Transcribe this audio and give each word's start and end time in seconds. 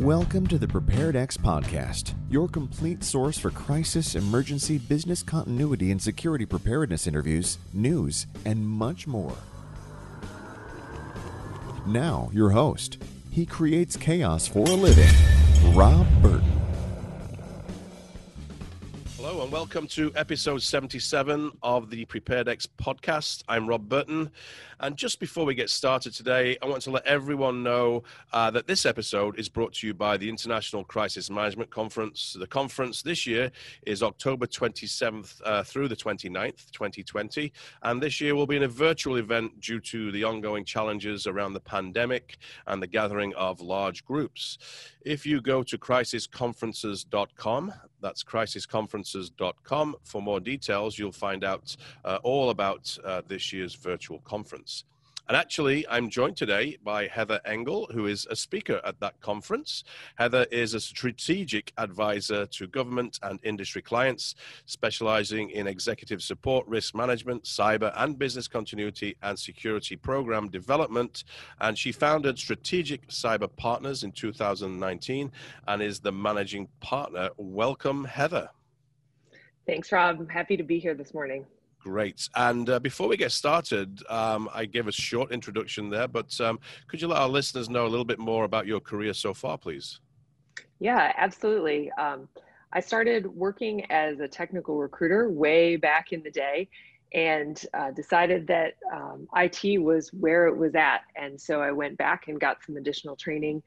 Welcome 0.00 0.48
to 0.48 0.58
the 0.58 0.66
PreparedEx 0.66 1.38
podcast, 1.38 2.14
your 2.28 2.48
complete 2.48 3.04
source 3.04 3.38
for 3.38 3.52
crisis, 3.52 4.16
emergency, 4.16 4.76
business 4.76 5.22
continuity, 5.22 5.92
and 5.92 6.02
security 6.02 6.44
preparedness 6.44 7.06
interviews, 7.06 7.58
news, 7.72 8.26
and 8.44 8.66
much 8.66 9.06
more. 9.06 9.36
Now, 11.86 12.28
your 12.32 12.50
host. 12.50 13.00
He 13.30 13.46
creates 13.46 13.96
chaos 13.96 14.48
for 14.48 14.66
a 14.66 14.74
living, 14.74 15.14
Rob 15.76 16.08
Burton. 16.20 16.63
Welcome 19.54 19.86
to 19.90 20.10
episode 20.16 20.62
77 20.62 21.52
of 21.62 21.88
the 21.88 22.04
PreparedEx 22.06 22.66
podcast. 22.76 23.44
I'm 23.48 23.68
Rob 23.68 23.88
Burton. 23.88 24.32
And 24.80 24.96
just 24.96 25.20
before 25.20 25.44
we 25.46 25.54
get 25.54 25.70
started 25.70 26.12
today, 26.12 26.58
I 26.60 26.66
want 26.66 26.82
to 26.82 26.90
let 26.90 27.06
everyone 27.06 27.62
know 27.62 28.02
uh, 28.32 28.50
that 28.50 28.66
this 28.66 28.84
episode 28.84 29.38
is 29.38 29.48
brought 29.48 29.74
to 29.74 29.86
you 29.86 29.94
by 29.94 30.16
the 30.16 30.28
International 30.28 30.82
Crisis 30.82 31.30
Management 31.30 31.70
Conference. 31.70 32.36
The 32.36 32.48
conference 32.48 33.00
this 33.00 33.28
year 33.28 33.52
is 33.86 34.02
October 34.02 34.48
27th 34.48 35.40
uh, 35.44 35.62
through 35.62 35.86
the 35.86 35.94
29th, 35.94 36.72
2020. 36.72 37.52
And 37.84 38.02
this 38.02 38.20
year 38.20 38.34
will 38.34 38.48
be 38.48 38.56
in 38.56 38.64
a 38.64 38.68
virtual 38.68 39.16
event 39.18 39.60
due 39.60 39.78
to 39.78 40.10
the 40.10 40.24
ongoing 40.24 40.64
challenges 40.64 41.28
around 41.28 41.52
the 41.52 41.60
pandemic 41.60 42.38
and 42.66 42.82
the 42.82 42.88
gathering 42.88 43.32
of 43.34 43.60
large 43.60 44.04
groups. 44.04 44.58
If 45.02 45.24
you 45.24 45.40
go 45.40 45.62
to 45.62 45.78
crisisconferences.com, 45.78 47.72
that's 48.04 48.22
crisisconferences.com. 48.22 49.96
For 50.04 50.20
more 50.20 50.38
details, 50.38 50.98
you'll 50.98 51.10
find 51.10 51.42
out 51.42 51.74
uh, 52.04 52.18
all 52.22 52.50
about 52.50 52.96
uh, 53.02 53.22
this 53.26 53.50
year's 53.50 53.74
virtual 53.74 54.18
conference. 54.20 54.84
And 55.26 55.38
actually, 55.38 55.88
I'm 55.88 56.10
joined 56.10 56.36
today 56.36 56.76
by 56.84 57.06
Heather 57.06 57.40
Engel, 57.46 57.88
who 57.90 58.06
is 58.08 58.26
a 58.28 58.36
speaker 58.36 58.82
at 58.84 59.00
that 59.00 59.18
conference. 59.22 59.82
Heather 60.16 60.46
is 60.50 60.74
a 60.74 60.80
strategic 60.80 61.72
advisor 61.78 62.44
to 62.44 62.66
government 62.66 63.18
and 63.22 63.40
industry 63.42 63.80
clients, 63.80 64.34
specializing 64.66 65.48
in 65.48 65.66
executive 65.66 66.22
support, 66.22 66.66
risk 66.66 66.94
management, 66.94 67.44
cyber 67.44 67.90
and 67.96 68.18
business 68.18 68.46
continuity, 68.46 69.16
and 69.22 69.38
security 69.38 69.96
program 69.96 70.50
development. 70.50 71.24
And 71.58 71.78
she 71.78 71.90
founded 71.90 72.38
Strategic 72.38 73.08
Cyber 73.08 73.48
Partners 73.56 74.04
in 74.04 74.12
2019 74.12 75.32
and 75.68 75.82
is 75.82 76.00
the 76.00 76.12
managing 76.12 76.68
partner. 76.80 77.30
Welcome, 77.38 78.04
Heather. 78.04 78.50
Thanks, 79.66 79.90
Rob. 79.90 80.20
I'm 80.20 80.28
happy 80.28 80.58
to 80.58 80.62
be 80.62 80.78
here 80.78 80.92
this 80.92 81.14
morning. 81.14 81.46
Great. 81.84 82.30
And 82.34 82.70
uh, 82.70 82.80
before 82.80 83.08
we 83.08 83.18
get 83.18 83.30
started, 83.30 84.02
um, 84.08 84.48
I 84.54 84.64
gave 84.64 84.88
a 84.88 84.92
short 84.92 85.30
introduction 85.32 85.90
there, 85.90 86.08
but 86.08 86.40
um, 86.40 86.58
could 86.88 87.02
you 87.02 87.08
let 87.08 87.18
our 87.18 87.28
listeners 87.28 87.68
know 87.68 87.86
a 87.86 87.88
little 87.88 88.06
bit 88.06 88.18
more 88.18 88.44
about 88.44 88.66
your 88.66 88.80
career 88.80 89.12
so 89.12 89.34
far, 89.34 89.58
please? 89.58 90.00
Yeah, 90.80 91.12
absolutely. 91.18 91.90
Um, 91.98 92.26
I 92.72 92.80
started 92.80 93.26
working 93.26 93.84
as 93.92 94.20
a 94.20 94.26
technical 94.26 94.78
recruiter 94.78 95.28
way 95.28 95.76
back 95.76 96.12
in 96.12 96.22
the 96.22 96.30
day 96.30 96.70
and 97.12 97.62
uh, 97.74 97.90
decided 97.90 98.46
that 98.46 98.76
um, 98.90 99.28
IT 99.36 99.78
was 99.82 100.08
where 100.14 100.46
it 100.46 100.56
was 100.56 100.74
at. 100.74 101.02
And 101.16 101.38
so 101.38 101.60
I 101.60 101.70
went 101.70 101.98
back 101.98 102.28
and 102.28 102.40
got 102.40 102.64
some 102.64 102.78
additional 102.78 103.14
training. 103.14 103.62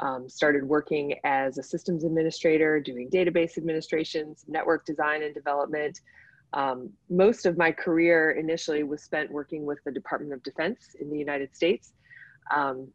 Um, 0.00 0.28
started 0.28 0.64
working 0.64 1.14
as 1.22 1.56
a 1.58 1.62
systems 1.62 2.02
administrator, 2.02 2.80
doing 2.80 3.08
database 3.10 3.56
administrations, 3.58 4.44
network 4.48 4.84
design 4.86 5.22
and 5.22 5.32
development, 5.32 6.00
um, 6.52 6.90
most 7.08 7.46
of 7.46 7.56
my 7.56 7.70
career 7.70 8.32
initially 8.32 8.82
was 8.82 9.02
spent 9.02 9.30
working 9.30 9.64
with 9.64 9.78
the 9.84 9.92
Department 9.92 10.32
of 10.32 10.42
Defense 10.42 10.96
in 11.00 11.10
the 11.10 11.18
United 11.18 11.54
States. 11.54 11.92
Um, 12.54 12.88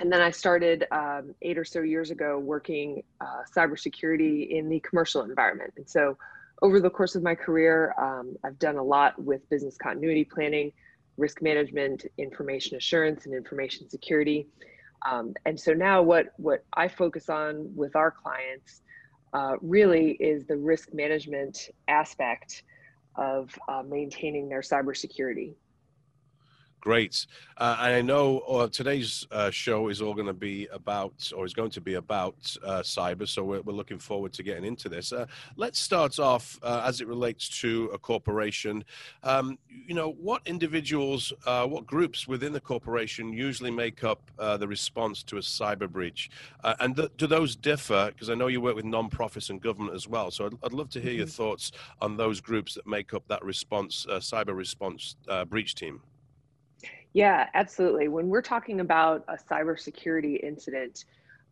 and 0.00 0.10
then 0.10 0.22
I 0.22 0.30
started 0.30 0.86
um, 0.90 1.34
eight 1.42 1.58
or 1.58 1.64
so 1.64 1.82
years 1.82 2.10
ago 2.10 2.38
working 2.38 3.02
uh, 3.20 3.42
cybersecurity 3.54 4.48
in 4.48 4.68
the 4.68 4.80
commercial 4.80 5.22
environment. 5.22 5.74
And 5.76 5.88
so 5.88 6.16
over 6.62 6.80
the 6.80 6.90
course 6.90 7.14
of 7.14 7.22
my 7.22 7.34
career, 7.34 7.94
um, 7.98 8.36
I've 8.44 8.58
done 8.58 8.76
a 8.76 8.82
lot 8.82 9.20
with 9.22 9.48
business 9.50 9.76
continuity 9.76 10.24
planning, 10.24 10.72
risk 11.16 11.42
management, 11.42 12.06
information 12.18 12.76
assurance, 12.76 13.26
and 13.26 13.34
information 13.34 13.88
security. 13.88 14.46
Um, 15.08 15.34
and 15.44 15.58
so 15.58 15.72
now 15.72 16.02
what, 16.02 16.28
what 16.36 16.64
I 16.72 16.88
focus 16.88 17.28
on 17.28 17.74
with 17.74 17.94
our 17.94 18.10
clients 18.10 18.82
uh, 19.32 19.56
really 19.60 20.12
is 20.12 20.46
the 20.46 20.56
risk 20.56 20.92
management 20.92 21.68
aspect 21.88 22.62
of 23.16 23.56
uh, 23.68 23.82
maintaining 23.82 24.48
their 24.48 24.60
cybersecurity. 24.60 25.54
Great. 26.80 27.26
Uh, 27.58 27.76
and 27.80 27.94
I 27.94 28.00
know 28.00 28.38
uh, 28.40 28.66
today's 28.68 29.26
uh, 29.30 29.50
show 29.50 29.88
is 29.88 30.00
all 30.00 30.14
going 30.14 30.26
to 30.26 30.32
be 30.32 30.66
about, 30.72 31.30
or 31.36 31.44
is 31.44 31.52
going 31.52 31.70
to 31.72 31.80
be 31.80 31.94
about 31.94 32.56
uh, 32.64 32.80
cyber. 32.80 33.28
So 33.28 33.44
we're, 33.44 33.60
we're, 33.60 33.74
looking 33.74 33.98
forward 33.98 34.32
to 34.34 34.42
getting 34.42 34.64
into 34.64 34.88
this. 34.88 35.12
Uh, 35.12 35.26
let's 35.56 35.78
start 35.78 36.18
off 36.18 36.58
uh, 36.62 36.82
as 36.86 37.02
it 37.02 37.06
relates 37.06 37.48
to 37.60 37.90
a 37.92 37.98
corporation. 37.98 38.82
Um, 39.22 39.58
you 39.68 39.94
know, 39.94 40.12
what 40.12 40.40
individuals, 40.46 41.34
what 41.44 41.86
groups 41.86 42.26
within 42.26 42.52
the 42.52 42.60
corporation 42.60 43.32
usually 43.32 43.70
make 43.70 44.02
up 44.02 44.30
the 44.38 44.66
response 44.66 45.22
to 45.24 45.36
a 45.36 45.40
cyber 45.40 45.88
breach? 45.88 46.30
and 46.80 46.96
th- 46.96 47.10
do 47.18 47.26
those 47.26 47.56
differ? 47.56 48.10
Because 48.12 48.30
I 48.30 48.34
know 48.34 48.46
you 48.46 48.60
work 48.60 48.76
with 48.76 48.84
nonprofits 48.84 49.50
and 49.50 49.60
government 49.60 49.94
as 49.94 50.08
well. 50.08 50.30
So 50.30 50.46
I'd, 50.46 50.54
I'd 50.62 50.72
love 50.72 50.88
to 50.90 51.00
hear 51.00 51.10
mm-hmm. 51.10 51.18
your 51.18 51.26
thoughts 51.26 51.72
on 52.00 52.16
those 52.16 52.40
groups 52.40 52.74
that 52.74 52.86
make 52.86 53.12
up 53.12 53.26
that 53.28 53.44
response, 53.44 54.06
cyber 54.08 54.56
response 54.56 55.16
breach 55.48 55.74
team. 55.74 56.00
Yeah, 57.12 57.48
absolutely. 57.54 58.08
When 58.08 58.28
we're 58.28 58.42
talking 58.42 58.80
about 58.80 59.24
a 59.28 59.36
cybersecurity 59.36 60.42
incident, 60.42 61.04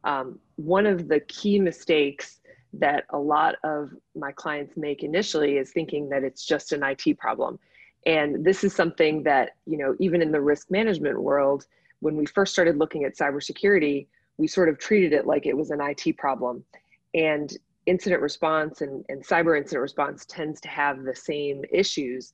um, 0.05 0.39
one 0.57 0.87
of 0.87 1.09
the 1.09 1.21
key 1.21 1.59
mistakes 1.59 2.41
that 2.75 3.05
a 3.11 3.19
lot 3.19 3.57
of 3.65 3.91
my 4.15 4.31
clients 4.31 4.77
make 4.77 5.03
initially 5.03 5.57
is 5.57 5.73
thinking 5.73 6.09
that 6.11 6.23
it's 6.23 6.45
just 6.45 6.73
an 6.73 6.83
IT 6.85 7.19
problem. 7.19 7.59
And 8.07 8.45
this 8.45 8.63
is 8.63 8.75
something 8.75 9.23
that, 9.25 9.57
you 9.67 9.79
know, 9.79 9.97
even 9.99 10.23
in 10.23 10.31
the 10.31 10.41
risk 10.41 10.71
management 10.71 11.21
world, 11.21 11.67
when 12.01 12.17
we 12.17 12.27
first 12.27 12.53
started 12.53 12.79
looking 12.79 13.05
at 13.05 13.17
cybersecurity, 13.17 14.07
we 14.37 14.47
sort 14.47 14.69
of 14.69 14.79
treated 14.79 15.13
it 15.13 15.27
like 15.27 15.47
it 15.47 15.57
was 15.57 15.71
an 15.71 15.81
IT 15.81 16.17
problem. 16.17 16.63
And 17.15 17.53
incident 17.87 18.23
response 18.23 18.83
and, 18.83 19.05
and 19.09 19.27
cyber 19.27 19.59
incident 19.59 19.81
response 19.83 20.25
tends 20.27 20.61
to 20.61 20.69
have 20.69 21.03
the 21.03 21.15
same 21.17 21.65
issues 21.73 22.33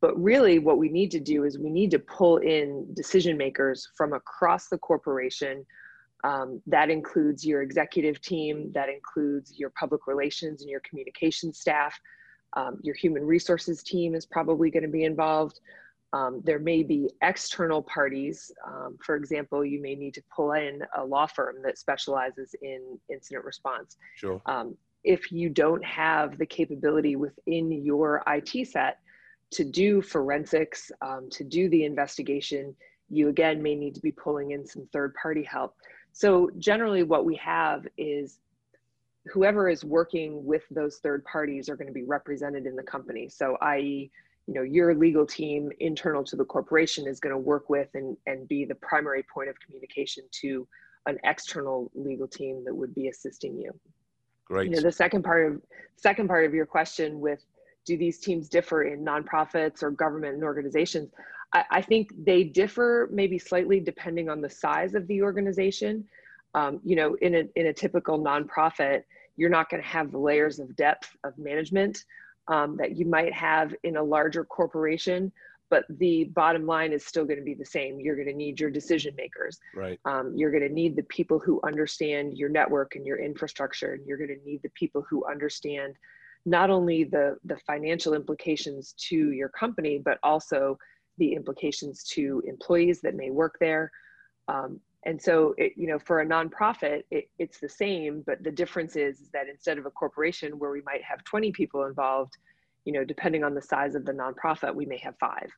but 0.00 0.20
really, 0.22 0.58
what 0.58 0.78
we 0.78 0.88
need 0.88 1.10
to 1.12 1.20
do 1.20 1.44
is 1.44 1.58
we 1.58 1.70
need 1.70 1.90
to 1.92 1.98
pull 1.98 2.38
in 2.38 2.86
decision 2.94 3.36
makers 3.36 3.88
from 3.96 4.12
across 4.12 4.68
the 4.68 4.78
corporation. 4.78 5.64
Um, 6.24 6.60
that 6.66 6.90
includes 6.90 7.44
your 7.44 7.62
executive 7.62 8.20
team, 8.20 8.70
that 8.74 8.88
includes 8.88 9.58
your 9.58 9.70
public 9.70 10.06
relations 10.06 10.62
and 10.62 10.70
your 10.70 10.80
communications 10.80 11.58
staff. 11.58 11.98
Um, 12.56 12.78
your 12.82 12.94
human 12.94 13.24
resources 13.24 13.82
team 13.82 14.14
is 14.14 14.24
probably 14.24 14.70
going 14.70 14.84
to 14.84 14.88
be 14.88 15.04
involved. 15.04 15.60
Um, 16.14 16.40
there 16.44 16.60
may 16.60 16.84
be 16.84 17.10
external 17.22 17.82
parties. 17.82 18.52
Um, 18.66 18.96
for 19.04 19.16
example, 19.16 19.64
you 19.64 19.82
may 19.82 19.96
need 19.96 20.14
to 20.14 20.22
pull 20.34 20.52
in 20.52 20.80
a 20.96 21.04
law 21.04 21.26
firm 21.26 21.56
that 21.64 21.76
specializes 21.76 22.54
in 22.62 22.98
incident 23.10 23.44
response. 23.44 23.96
Sure. 24.16 24.40
Um, 24.46 24.76
if 25.02 25.32
you 25.32 25.50
don't 25.50 25.84
have 25.84 26.38
the 26.38 26.46
capability 26.46 27.16
within 27.16 27.72
your 27.72 28.22
IT 28.28 28.68
set, 28.68 28.98
to 29.54 29.64
do 29.64 30.02
forensics, 30.02 30.90
um, 31.00 31.28
to 31.30 31.44
do 31.44 31.68
the 31.68 31.84
investigation, 31.84 32.74
you 33.08 33.28
again 33.28 33.62
may 33.62 33.74
need 33.74 33.94
to 33.94 34.00
be 34.00 34.12
pulling 34.12 34.50
in 34.50 34.66
some 34.66 34.86
third 34.92 35.14
party 35.14 35.42
help. 35.42 35.74
So, 36.12 36.50
generally, 36.58 37.02
what 37.02 37.24
we 37.24 37.36
have 37.36 37.86
is 37.96 38.38
whoever 39.26 39.68
is 39.68 39.84
working 39.84 40.44
with 40.44 40.62
those 40.70 40.98
third 40.98 41.24
parties 41.24 41.68
are 41.68 41.76
going 41.76 41.88
to 41.88 41.92
be 41.92 42.04
represented 42.04 42.66
in 42.66 42.76
the 42.76 42.82
company. 42.82 43.28
So, 43.28 43.56
i.e., 43.62 44.10
you 44.46 44.54
know, 44.54 44.62
your 44.62 44.94
legal 44.94 45.24
team 45.24 45.70
internal 45.80 46.22
to 46.24 46.36
the 46.36 46.44
corporation 46.44 47.06
is 47.06 47.18
going 47.18 47.32
to 47.32 47.38
work 47.38 47.70
with 47.70 47.88
and, 47.94 48.16
and 48.26 48.46
be 48.46 48.64
the 48.64 48.74
primary 48.74 49.24
point 49.32 49.48
of 49.48 49.58
communication 49.60 50.24
to 50.42 50.68
an 51.06 51.18
external 51.24 51.90
legal 51.94 52.28
team 52.28 52.62
that 52.64 52.74
would 52.74 52.94
be 52.94 53.08
assisting 53.08 53.58
you. 53.58 53.72
Great. 54.46 54.70
You 54.70 54.76
know, 54.76 54.82
the 54.82 54.92
second 54.92 55.22
part 55.22 55.50
of 55.50 55.62
second 55.96 56.28
part 56.28 56.44
of 56.44 56.52
your 56.52 56.66
question 56.66 57.20
with 57.20 57.42
do 57.84 57.96
these 57.96 58.18
teams 58.18 58.48
differ 58.48 58.84
in 58.84 59.04
nonprofits 59.04 59.82
or 59.82 59.90
government 59.90 60.34
and 60.34 60.44
organizations? 60.44 61.10
I, 61.52 61.64
I 61.70 61.82
think 61.82 62.10
they 62.24 62.44
differ 62.44 63.08
maybe 63.12 63.38
slightly 63.38 63.80
depending 63.80 64.28
on 64.28 64.40
the 64.40 64.50
size 64.50 64.94
of 64.94 65.06
the 65.06 65.22
organization. 65.22 66.04
Um, 66.54 66.80
you 66.84 66.96
know, 66.96 67.14
in 67.20 67.34
a, 67.34 67.44
in 67.56 67.66
a 67.66 67.72
typical 67.72 68.18
nonprofit, 68.18 69.02
you're 69.36 69.50
not 69.50 69.68
going 69.68 69.82
to 69.82 69.88
have 69.88 70.12
the 70.12 70.18
layers 70.18 70.58
of 70.60 70.76
depth 70.76 71.16
of 71.24 71.36
management 71.36 72.04
um, 72.48 72.76
that 72.76 72.96
you 72.96 73.06
might 73.06 73.32
have 73.32 73.74
in 73.82 73.96
a 73.96 74.02
larger 74.02 74.44
corporation 74.44 75.32
but 75.74 75.84
the 75.98 76.24
bottom 76.34 76.66
line 76.66 76.92
is 76.92 77.04
still 77.04 77.24
going 77.24 77.38
to 77.38 77.44
be 77.44 77.54
the 77.54 77.64
same. 77.64 77.98
You're 77.98 78.14
going 78.14 78.28
to 78.28 78.34
need 78.34 78.60
your 78.60 78.70
decision 78.70 79.12
makers. 79.16 79.58
Right. 79.74 79.98
Um, 80.04 80.32
you're 80.36 80.52
going 80.52 80.62
to 80.62 80.72
need 80.72 80.94
the 80.94 81.02
people 81.04 81.40
who 81.40 81.60
understand 81.64 82.36
your 82.38 82.48
network 82.48 82.94
and 82.94 83.06
your 83.06 83.18
infrastructure, 83.18 83.94
and 83.94 84.06
you're 84.06 84.18
going 84.18 84.38
to 84.38 84.44
need 84.48 84.62
the 84.62 84.70
people 84.70 85.04
who 85.10 85.26
understand 85.26 85.96
not 86.44 86.70
only 86.70 87.04
the, 87.04 87.36
the 87.44 87.56
financial 87.66 88.14
implications 88.14 88.94
to 89.08 89.32
your 89.32 89.48
company, 89.48 90.00
but 90.04 90.18
also 90.22 90.78
the 91.18 91.32
implications 91.32 92.04
to 92.04 92.42
employees 92.46 93.00
that 93.00 93.14
may 93.14 93.30
work 93.30 93.56
there. 93.60 93.90
Um, 94.48 94.80
And 95.06 95.20
so, 95.20 95.54
it, 95.58 95.72
you 95.76 95.86
know, 95.86 95.98
for 95.98 96.20
a 96.20 96.26
nonprofit, 96.26 97.04
it, 97.10 97.28
it's 97.38 97.60
the 97.60 97.68
same, 97.68 98.22
but 98.26 98.42
the 98.42 98.50
difference 98.50 98.96
is, 98.96 99.20
is 99.20 99.30
that 99.32 99.48
instead 99.48 99.78
of 99.78 99.86
a 99.86 99.90
corporation 99.90 100.58
where 100.58 100.70
we 100.70 100.82
might 100.90 101.02
have 101.02 101.22
20 101.24 101.52
people 101.52 101.84
involved, 101.84 102.34
you 102.86 102.92
know, 102.92 103.04
depending 103.04 103.44
on 103.44 103.54
the 103.54 103.62
size 103.62 103.94
of 103.94 104.04
the 104.04 104.12
nonprofit, 104.12 104.74
we 104.74 104.86
may 104.86 104.98
have 104.98 105.14
five. 105.18 105.50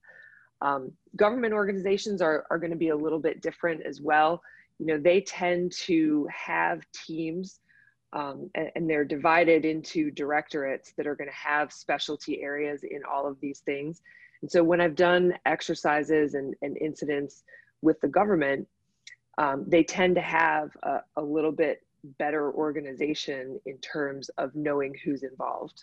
Um, 0.63 0.93
government 1.17 1.55
organizations 1.55 2.21
are, 2.23 2.45
are 2.51 2.59
going 2.59 2.73
to 2.73 2.77
be 2.77 2.91
a 2.91 2.97
little 2.97 3.19
bit 3.21 3.41
different 3.41 3.87
as 3.87 4.01
well. 4.01 4.41
You 4.79 4.87
know, 4.87 4.99
they 4.99 5.21
tend 5.21 5.73
to 5.87 6.27
have 6.31 6.81
teams 7.07 7.61
um, 8.13 8.51
and, 8.55 8.71
and, 8.77 8.91
they're 8.91 9.05
divided 9.05 9.65
into 9.65 10.11
directorates 10.11 10.93
that 10.97 11.07
are 11.07 11.17
going 11.17 11.29
to 11.29 11.35
have 11.35 11.73
specialty 11.73 12.41
areas 12.41 12.85
in 12.85 13.01
all 13.05 13.27
of 13.27 13.39
these 13.41 13.61
things. 13.61 14.01
And 14.43 14.51
so 14.51 14.63
when 14.63 14.81
I've 14.81 14.95
done 14.95 15.35
exercises 15.45 16.35
and, 16.35 16.55
and 16.63 16.77
incidents 16.79 17.43
with 17.83 18.01
the 18.01 18.09
government, 18.09 18.69
um, 19.39 19.65
they 19.67 19.83
tend 19.83 20.15
to 20.15 20.21
have 20.21 20.71
a, 20.83 21.01
a 21.17 21.23
little 21.23 21.53
bit 21.53 21.83
better 22.19 22.53
organization 22.53 23.59
in 23.67 23.79
terms 23.79 24.29
of 24.39 24.55
knowing 24.55 24.95
who's 25.05 25.23
involved. 25.23 25.83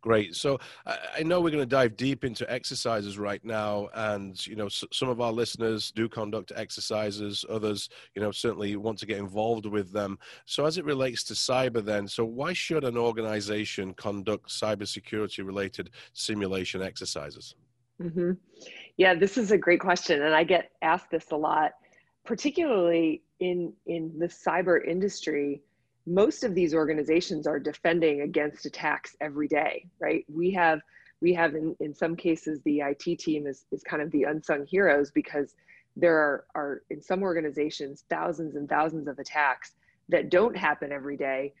Great. 0.00 0.36
So 0.36 0.58
I 0.86 1.24
know 1.24 1.40
we're 1.40 1.50
going 1.50 1.62
to 1.62 1.66
dive 1.66 1.96
deep 1.96 2.24
into 2.24 2.48
exercises 2.50 3.18
right 3.18 3.44
now, 3.44 3.88
and 3.94 4.46
you 4.46 4.54
know 4.54 4.68
some 4.68 5.08
of 5.08 5.20
our 5.20 5.32
listeners 5.32 5.90
do 5.90 6.08
conduct 6.08 6.52
exercises. 6.54 7.44
Others, 7.50 7.88
you 8.14 8.22
know, 8.22 8.30
certainly 8.30 8.76
want 8.76 8.98
to 9.00 9.06
get 9.06 9.18
involved 9.18 9.66
with 9.66 9.92
them. 9.92 10.16
So 10.46 10.66
as 10.66 10.78
it 10.78 10.84
relates 10.84 11.24
to 11.24 11.34
cyber, 11.34 11.84
then, 11.84 12.06
so 12.06 12.24
why 12.24 12.52
should 12.52 12.84
an 12.84 12.96
organization 12.96 13.92
conduct 13.94 14.50
cybersecurity 14.50 15.44
related 15.44 15.90
simulation 16.12 16.80
exercises? 16.80 17.56
Mm-hmm. 18.00 18.32
Yeah, 18.98 19.14
this 19.14 19.36
is 19.36 19.50
a 19.50 19.58
great 19.58 19.80
question, 19.80 20.22
and 20.22 20.32
I 20.32 20.44
get 20.44 20.70
asked 20.80 21.10
this 21.10 21.32
a 21.32 21.36
lot, 21.36 21.72
particularly 22.24 23.24
in 23.40 23.72
in 23.86 24.16
the 24.16 24.26
cyber 24.26 24.86
industry 24.86 25.60
most 26.08 26.42
of 26.42 26.54
these 26.54 26.74
organizations 26.74 27.46
are 27.46 27.58
defending 27.58 28.22
against 28.22 28.64
attacks 28.66 29.14
every 29.20 29.48
day, 29.48 29.86
right? 30.00 30.24
We 30.32 30.50
have 30.52 30.80
we 31.20 31.34
have 31.34 31.54
in, 31.54 31.74
in 31.80 31.94
some 31.94 32.14
cases 32.14 32.60
the 32.64 32.80
IT 32.80 33.18
team 33.18 33.46
is, 33.46 33.64
is 33.72 33.82
kind 33.82 34.00
of 34.00 34.10
the 34.12 34.22
unsung 34.22 34.64
heroes 34.66 35.10
because 35.10 35.54
there 35.96 36.16
are, 36.16 36.44
are 36.54 36.82
in 36.90 37.02
some 37.02 37.22
organizations 37.22 38.04
thousands 38.08 38.54
and 38.54 38.68
thousands 38.68 39.08
of 39.08 39.18
attacks 39.18 39.72
that 40.08 40.30
don't 40.30 40.56
happen 40.56 40.92
every 40.92 41.16
day. 41.16 41.52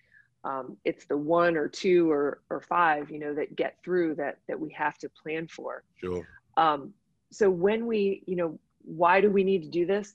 Um, 0.44 0.76
it's 0.84 1.06
the 1.06 1.16
one 1.16 1.56
or 1.56 1.68
two 1.68 2.08
or, 2.10 2.40
or 2.48 2.60
five, 2.60 3.10
you 3.10 3.18
know, 3.18 3.34
that 3.34 3.56
get 3.56 3.76
through 3.84 4.14
that 4.14 4.38
that 4.48 4.58
we 4.58 4.70
have 4.72 4.96
to 4.98 5.08
plan 5.22 5.48
for. 5.48 5.82
Sure. 5.96 6.26
Um, 6.56 6.94
so 7.30 7.50
when 7.50 7.86
we, 7.86 8.22
you 8.26 8.36
know, 8.36 8.58
why 8.84 9.20
do 9.20 9.28
we 9.30 9.42
need 9.42 9.64
to 9.64 9.68
do 9.68 9.84
this? 9.84 10.14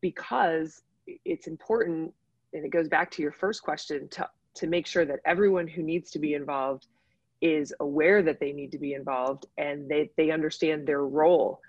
Because 0.00 0.82
it's 1.24 1.46
important 1.46 2.12
and 2.52 2.64
it 2.64 2.70
goes 2.70 2.88
back 2.88 3.10
to 3.12 3.22
your 3.22 3.32
first 3.32 3.62
question 3.62 4.08
to 4.08 4.28
to 4.52 4.66
make 4.66 4.86
sure 4.86 5.04
that 5.04 5.20
everyone 5.24 5.68
who 5.68 5.82
needs 5.82 6.10
to 6.10 6.18
be 6.18 6.34
involved 6.34 6.88
is 7.40 7.72
aware 7.80 8.22
that 8.22 8.40
they 8.40 8.52
need 8.52 8.72
to 8.72 8.78
be 8.78 8.94
involved 8.94 9.46
and 9.58 9.88
they, 9.88 10.10
they 10.16 10.32
understand 10.32 10.86
their 10.86 11.06
role 11.06 11.60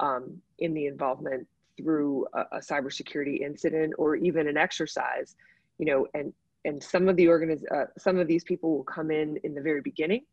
um, 0.00 0.40
in 0.58 0.72
the 0.72 0.86
involvement 0.86 1.46
through 1.76 2.26
a, 2.32 2.40
a 2.52 2.58
cybersecurity 2.58 3.42
incident 3.42 3.92
or 3.98 4.16
even 4.16 4.48
an 4.48 4.56
exercise 4.56 5.36
you 5.78 5.86
know 5.86 6.06
and 6.14 6.32
and 6.64 6.82
some 6.82 7.08
of 7.08 7.16
the 7.16 7.26
organiz- 7.26 7.70
uh, 7.72 7.86
some 7.98 8.18
of 8.18 8.26
these 8.26 8.44
people 8.44 8.76
will 8.76 8.84
come 8.84 9.10
in 9.10 9.38
in 9.44 9.54
the 9.54 9.60
very 9.60 9.80
beginning. 9.80 10.24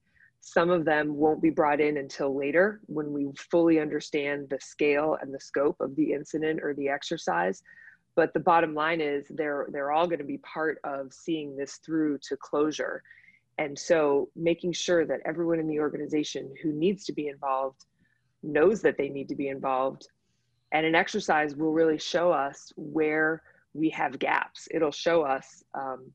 Some 0.41 0.69
of 0.69 0.85
them 0.85 1.15
won't 1.15 1.41
be 1.41 1.49
brought 1.49 1.81
in 1.81 1.97
until 1.97 2.35
later 2.35 2.81
when 2.85 3.11
we 3.11 3.27
fully 3.49 3.79
understand 3.79 4.47
the 4.49 4.59
scale 4.59 5.17
and 5.21 5.33
the 5.33 5.39
scope 5.39 5.77
of 5.79 5.95
the 5.95 6.13
incident 6.13 6.59
or 6.61 6.73
the 6.73 6.89
exercise 6.89 7.63
but 8.17 8.33
the 8.33 8.39
bottom 8.39 8.73
line 8.73 8.99
is 8.99 9.27
they're 9.29 9.67
they're 9.71 9.91
all 9.91 10.07
going 10.07 10.17
to 10.17 10.25
be 10.25 10.39
part 10.39 10.79
of 10.83 11.13
seeing 11.13 11.55
this 11.55 11.75
through 11.85 12.17
to 12.23 12.35
closure. 12.35 13.03
And 13.59 13.77
so 13.77 14.29
making 14.35 14.73
sure 14.73 15.05
that 15.05 15.21
everyone 15.25 15.59
in 15.59 15.67
the 15.67 15.79
organization 15.79 16.53
who 16.61 16.73
needs 16.73 17.05
to 17.05 17.13
be 17.13 17.27
involved 17.27 17.85
knows 18.43 18.81
that 18.81 18.97
they 18.97 19.09
need 19.09 19.29
to 19.29 19.35
be 19.35 19.49
involved 19.49 20.07
and 20.71 20.85
an 20.85 20.95
exercise 20.95 21.55
will 21.55 21.71
really 21.71 21.97
show 21.97 22.31
us 22.31 22.73
where 22.75 23.41
we 23.73 23.89
have 23.91 24.19
gaps. 24.19 24.67
It'll 24.71 24.91
show 24.91 25.21
us 25.21 25.63
um, 25.75 26.11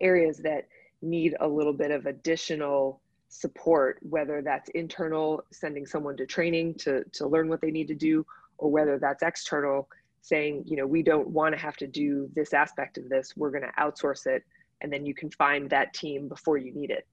areas 0.00 0.38
that 0.38 0.66
need 1.02 1.36
a 1.40 1.48
little 1.48 1.72
bit 1.72 1.90
of 1.90 2.06
additional 2.06 3.00
support 3.28 3.98
whether 4.02 4.42
that's 4.42 4.68
internal 4.74 5.42
sending 5.50 5.86
someone 5.86 6.14
to 6.18 6.26
training 6.26 6.74
to 6.74 7.02
to 7.12 7.26
learn 7.26 7.48
what 7.48 7.62
they 7.62 7.70
need 7.70 7.88
to 7.88 7.94
do 7.94 8.26
or 8.58 8.70
whether 8.70 8.98
that's 8.98 9.22
external 9.22 9.88
saying, 10.22 10.62
you 10.66 10.76
know, 10.76 10.86
we 10.86 11.02
don't 11.02 11.28
want 11.28 11.54
to 11.54 11.60
have 11.60 11.76
to 11.76 11.86
do 11.86 12.30
this 12.34 12.54
aspect 12.54 12.96
of 12.96 13.08
this. 13.08 13.34
We're 13.36 13.50
going 13.50 13.64
to 13.64 13.82
outsource 13.82 14.26
it, 14.26 14.42
and 14.80 14.92
then 14.92 15.04
you 15.04 15.14
can 15.14 15.30
find 15.30 15.68
that 15.70 15.92
team 15.92 16.28
before 16.28 16.56
you 16.56 16.72
need 16.72 16.90
it. 16.90 17.06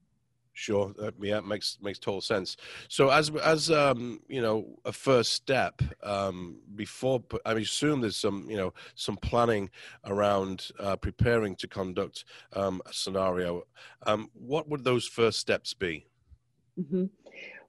Sure. 0.52 0.92
Uh, 1.00 1.10
yeah, 1.20 1.40
makes 1.40 1.78
makes 1.80 1.98
total 1.98 2.20
sense. 2.20 2.56
So, 2.88 3.08
as 3.08 3.30
as 3.30 3.70
um, 3.70 4.20
you 4.28 4.42
know, 4.42 4.78
a 4.84 4.92
first 4.92 5.32
step 5.32 5.80
um, 6.02 6.58
before, 6.74 7.22
I 7.46 7.52
assume 7.54 8.00
there's 8.00 8.16
some 8.16 8.46
you 8.48 8.56
know 8.56 8.74
some 8.94 9.16
planning 9.16 9.70
around 10.04 10.70
uh, 10.78 10.96
preparing 10.96 11.54
to 11.56 11.68
conduct 11.68 12.24
um, 12.52 12.82
a 12.86 12.92
scenario. 12.92 13.62
Um, 14.06 14.28
what 14.34 14.68
would 14.68 14.84
those 14.84 15.06
first 15.06 15.38
steps 15.38 15.72
be? 15.72 16.06
Mm-hmm. 16.78 17.04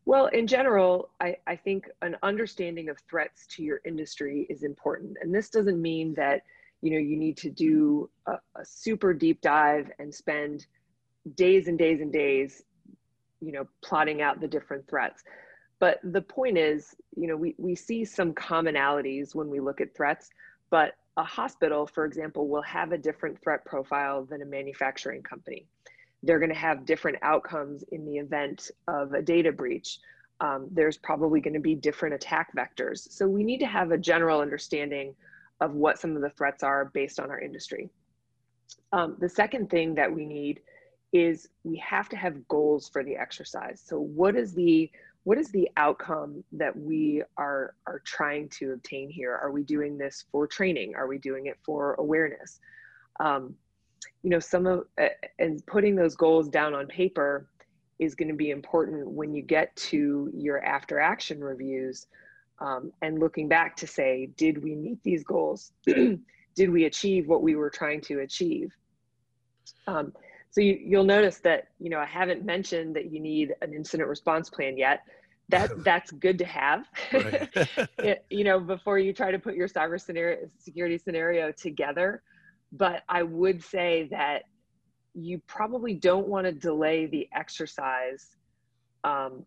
Well, 0.05 0.27
in 0.27 0.47
general, 0.47 1.09
I, 1.19 1.37
I 1.45 1.55
think 1.55 1.87
an 2.01 2.17
understanding 2.23 2.89
of 2.89 2.97
threats 3.09 3.45
to 3.47 3.63
your 3.63 3.81
industry 3.85 4.47
is 4.49 4.63
important. 4.63 5.17
And 5.21 5.33
this 5.33 5.49
doesn't 5.49 5.79
mean 5.79 6.13
that, 6.15 6.41
you 6.81 6.91
know, 6.91 6.97
you 6.97 7.17
need 7.17 7.37
to 7.37 7.49
do 7.49 8.09
a, 8.25 8.33
a 8.55 8.65
super 8.65 9.13
deep 9.13 9.41
dive 9.41 9.91
and 9.99 10.13
spend 10.13 10.65
days 11.35 11.67
and 11.67 11.77
days 11.77 12.01
and 12.01 12.11
days, 12.11 12.63
you 13.41 13.51
know, 13.51 13.67
plotting 13.83 14.21
out 14.21 14.41
the 14.41 14.47
different 14.47 14.87
threats. 14.89 15.23
But 15.79 15.99
the 16.03 16.21
point 16.21 16.57
is, 16.57 16.95
you 17.15 17.27
know, 17.27 17.35
we, 17.35 17.55
we 17.57 17.75
see 17.75 18.03
some 18.03 18.33
commonalities 18.33 19.35
when 19.35 19.49
we 19.49 19.59
look 19.59 19.81
at 19.81 19.95
threats, 19.95 20.29
but 20.71 20.93
a 21.17 21.23
hospital, 21.23 21.85
for 21.85 22.05
example, 22.05 22.47
will 22.47 22.61
have 22.63 22.91
a 22.91 22.97
different 22.97 23.41
threat 23.41 23.65
profile 23.65 24.25
than 24.25 24.41
a 24.41 24.45
manufacturing 24.45 25.21
company 25.21 25.67
they're 26.23 26.39
going 26.39 26.49
to 26.49 26.55
have 26.55 26.85
different 26.85 27.17
outcomes 27.21 27.83
in 27.91 28.05
the 28.05 28.17
event 28.17 28.71
of 28.87 29.13
a 29.13 29.21
data 29.21 29.51
breach. 29.51 29.99
Um, 30.39 30.67
there's 30.71 30.97
probably 30.97 31.39
going 31.39 31.53
to 31.53 31.59
be 31.59 31.75
different 31.75 32.15
attack 32.15 32.55
vectors. 32.55 33.11
So 33.11 33.27
we 33.27 33.43
need 33.43 33.59
to 33.59 33.67
have 33.67 33.91
a 33.91 33.97
general 33.97 34.41
understanding 34.41 35.15
of 35.59 35.73
what 35.73 35.99
some 35.99 36.15
of 36.15 36.21
the 36.21 36.29
threats 36.29 36.63
are 36.63 36.85
based 36.85 37.19
on 37.19 37.29
our 37.29 37.39
industry. 37.39 37.89
Um, 38.91 39.17
the 39.19 39.29
second 39.29 39.69
thing 39.69 39.95
that 39.95 40.11
we 40.11 40.25
need 40.25 40.61
is 41.13 41.49
we 41.63 41.77
have 41.77 42.09
to 42.09 42.15
have 42.15 42.47
goals 42.47 42.89
for 42.89 43.03
the 43.03 43.15
exercise. 43.15 43.81
So 43.85 43.99
what 43.99 44.35
is 44.35 44.53
the 44.53 44.89
what 45.23 45.37
is 45.37 45.51
the 45.51 45.69
outcome 45.77 46.43
that 46.51 46.75
we 46.75 47.21
are 47.37 47.75
are 47.85 48.01
trying 48.05 48.49
to 48.49 48.71
obtain 48.71 49.09
here? 49.09 49.35
Are 49.35 49.51
we 49.51 49.63
doing 49.63 49.97
this 49.97 50.25
for 50.31 50.47
training? 50.47 50.95
Are 50.95 51.07
we 51.07 51.19
doing 51.19 51.45
it 51.45 51.57
for 51.63 51.93
awareness? 51.95 52.59
Um, 53.19 53.55
you 54.23 54.29
know 54.29 54.39
some 54.39 54.65
of 54.65 54.85
uh, 54.99 55.07
and 55.39 55.65
putting 55.65 55.95
those 55.95 56.15
goals 56.15 56.47
down 56.49 56.73
on 56.73 56.87
paper 56.87 57.47
is 57.99 58.15
going 58.15 58.27
to 58.27 58.35
be 58.35 58.49
important 58.49 59.07
when 59.07 59.33
you 59.33 59.41
get 59.41 59.75
to 59.75 60.29
your 60.33 60.63
after 60.63 60.99
action 60.99 61.43
reviews 61.43 62.07
um, 62.61 62.91
and 63.01 63.19
looking 63.19 63.47
back 63.47 63.75
to 63.77 63.87
say 63.87 64.29
did 64.37 64.63
we 64.63 64.75
meet 64.75 65.01
these 65.03 65.23
goals? 65.23 65.71
Did 66.53 66.69
we 66.69 66.83
achieve 66.83 67.29
what 67.29 67.41
we 67.41 67.55
were 67.55 67.69
trying 67.69 68.01
to 68.01 68.19
achieve? 68.19 68.73
Um, 69.87 70.11
so 70.49 70.59
you, 70.59 70.77
you'll 70.83 71.05
notice 71.05 71.37
that 71.39 71.69
you 71.79 71.89
know 71.89 71.97
i 71.97 72.05
haven't 72.05 72.43
mentioned 72.43 72.93
that 72.97 73.09
you 73.09 73.21
need 73.21 73.55
an 73.61 73.73
incident 73.73 74.09
response 74.09 74.49
plan 74.49 74.77
yet. 74.77 75.03
That 75.49 75.71
that's 75.83 76.11
good 76.11 76.37
to 76.39 76.45
have. 76.45 76.85
You 78.29 78.43
know 78.43 78.59
before 78.59 78.99
you 78.99 79.13
try 79.13 79.31
to 79.31 79.39
put 79.39 79.55
your 79.55 79.67
cyber 79.67 79.99
scenario 79.99 80.49
security 80.59 80.97
scenario 80.97 81.51
together 81.51 82.21
but 82.71 83.03
I 83.09 83.23
would 83.23 83.63
say 83.63 84.07
that 84.11 84.43
you 85.13 85.41
probably 85.47 85.93
don't 85.93 86.27
want 86.27 86.45
to 86.45 86.51
delay 86.51 87.05
the 87.05 87.27
exercise 87.33 88.35
um, 89.03 89.45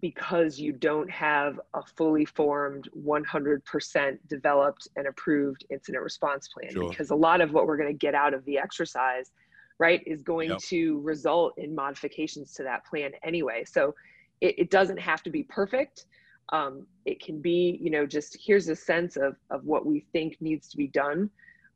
because 0.00 0.58
you 0.58 0.72
don't 0.72 1.10
have 1.10 1.60
a 1.74 1.82
fully 1.96 2.24
formed 2.24 2.88
100% 2.96 4.18
developed 4.28 4.88
and 4.96 5.06
approved 5.06 5.64
incident 5.70 6.02
response 6.02 6.48
plan 6.48 6.72
sure. 6.72 6.88
because 6.88 7.10
a 7.10 7.14
lot 7.14 7.40
of 7.40 7.52
what 7.52 7.66
we're 7.66 7.76
going 7.76 7.92
to 7.92 7.98
get 7.98 8.14
out 8.14 8.32
of 8.32 8.44
the 8.44 8.58
exercise 8.58 9.32
right 9.78 10.02
is 10.06 10.22
going 10.22 10.50
yep. 10.50 10.58
to 10.58 11.00
result 11.00 11.52
in 11.56 11.74
modifications 11.74 12.54
to 12.54 12.62
that 12.62 12.84
plan 12.86 13.10
anyway 13.24 13.64
so 13.66 13.94
it, 14.40 14.54
it 14.58 14.70
doesn't 14.70 14.98
have 14.98 15.22
to 15.22 15.30
be 15.30 15.42
perfect 15.44 16.06
um, 16.52 16.86
it 17.04 17.22
can 17.22 17.40
be 17.40 17.78
you 17.82 17.90
know 17.90 18.06
just 18.06 18.36
here's 18.40 18.68
a 18.68 18.76
sense 18.76 19.16
of, 19.16 19.36
of 19.50 19.64
what 19.64 19.84
we 19.84 20.06
think 20.12 20.36
needs 20.40 20.68
to 20.68 20.76
be 20.76 20.86
done 20.86 21.28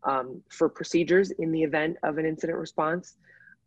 um, 0.04 0.42
for 0.50 0.68
procedures 0.68 1.30
in 1.32 1.52
the 1.52 1.62
event 1.62 1.96
of 2.02 2.18
an 2.18 2.26
incident 2.26 2.58
response. 2.58 3.16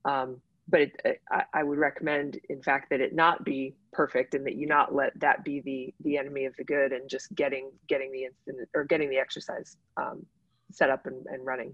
Um, 0.06 0.42
but 0.70 0.82
it, 0.82 1.22
I, 1.32 1.44
I, 1.54 1.64
would 1.64 1.80
recommend, 1.80 2.40
in 2.50 2.62
fact, 2.62 2.92
that 2.92 3.02
it 3.02 3.16
not 3.16 3.44
be 3.44 3.74
perfect 3.92 4.36
and 4.36 4.46
that 4.46 4.56
you 4.56 4.68
not 4.68 4.94
let 4.94 5.20
that 5.20 5.44
be 5.44 5.62
the 5.62 5.94
the 6.04 6.18
enemy 6.18 6.46
of 6.46 6.56
the 6.58 6.64
good 6.64 6.92
and 6.92 7.10
just 7.10 7.34
getting 7.34 7.72
getting 7.88 8.12
the 8.12 8.26
incident 8.26 8.70
or 8.76 8.84
getting 8.84 9.10
the 9.10 9.18
exercise 9.18 9.78
um, 9.98 10.26
set 10.72 10.90
up 10.90 11.06
and, 11.06 11.26
and 11.28 11.46
running. 11.46 11.74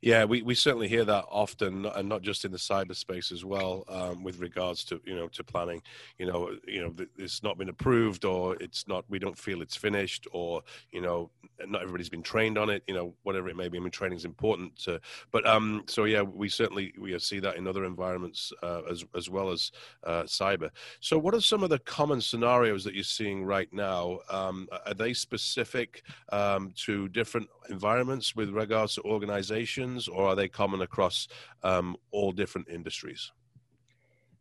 Yeah, 0.00 0.24
we, 0.24 0.42
we 0.42 0.54
certainly 0.54 0.88
hear 0.88 1.04
that 1.04 1.24
often, 1.30 1.86
and 1.86 2.08
not 2.08 2.22
just 2.22 2.44
in 2.44 2.52
the 2.52 2.58
cyberspace 2.58 3.32
as 3.32 3.44
well, 3.44 3.84
um, 3.88 4.22
with 4.22 4.40
regards 4.40 4.84
to 4.84 5.00
you 5.04 5.14
know 5.16 5.28
to 5.28 5.44
planning. 5.44 5.82
You 6.18 6.26
know, 6.26 6.50
you 6.66 6.80
know, 6.80 7.06
it's 7.18 7.42
not 7.42 7.58
been 7.58 7.68
approved, 7.68 8.24
or 8.24 8.56
it's 8.56 8.86
not. 8.88 9.04
We 9.08 9.18
don't 9.18 9.38
feel 9.38 9.62
it's 9.62 9.76
finished, 9.76 10.26
or 10.32 10.62
you 10.90 11.00
know, 11.00 11.30
not 11.66 11.82
everybody's 11.82 12.08
been 12.08 12.22
trained 12.22 12.58
on 12.58 12.70
it. 12.70 12.82
You 12.86 12.94
know, 12.94 13.14
whatever 13.22 13.48
it 13.48 13.56
may 13.56 13.68
be. 13.68 13.78
I 13.78 13.80
mean, 13.80 13.90
training 13.90 14.18
is 14.18 14.24
important. 14.24 14.76
To, 14.84 15.00
but 15.32 15.46
um, 15.46 15.84
so 15.86 16.04
yeah, 16.04 16.22
we 16.22 16.48
certainly 16.48 16.92
we 16.98 17.18
see 17.18 17.40
that 17.40 17.56
in 17.56 17.66
other 17.66 17.84
environments 17.84 18.52
uh, 18.62 18.82
as 18.90 19.04
as 19.14 19.28
well 19.30 19.50
as 19.50 19.70
uh, 20.04 20.22
cyber. 20.24 20.70
So, 21.00 21.18
what 21.18 21.34
are 21.34 21.40
some 21.40 21.62
of 21.62 21.70
the 21.70 21.78
common 21.80 22.20
scenarios 22.20 22.84
that 22.84 22.94
you're 22.94 23.04
seeing 23.04 23.44
right 23.44 23.72
now? 23.72 24.20
Um, 24.30 24.68
are 24.86 24.94
they 24.94 25.12
specific 25.12 26.02
um, 26.30 26.72
to 26.84 27.08
different 27.08 27.48
environments 27.70 28.34
with 28.34 28.50
regards 28.50 28.94
to 28.94 29.02
organizations? 29.02 29.65
Or 30.08 30.28
are 30.28 30.36
they 30.36 30.48
common 30.48 30.82
across 30.82 31.28
um, 31.62 31.96
all 32.12 32.32
different 32.32 32.68
industries? 32.68 33.30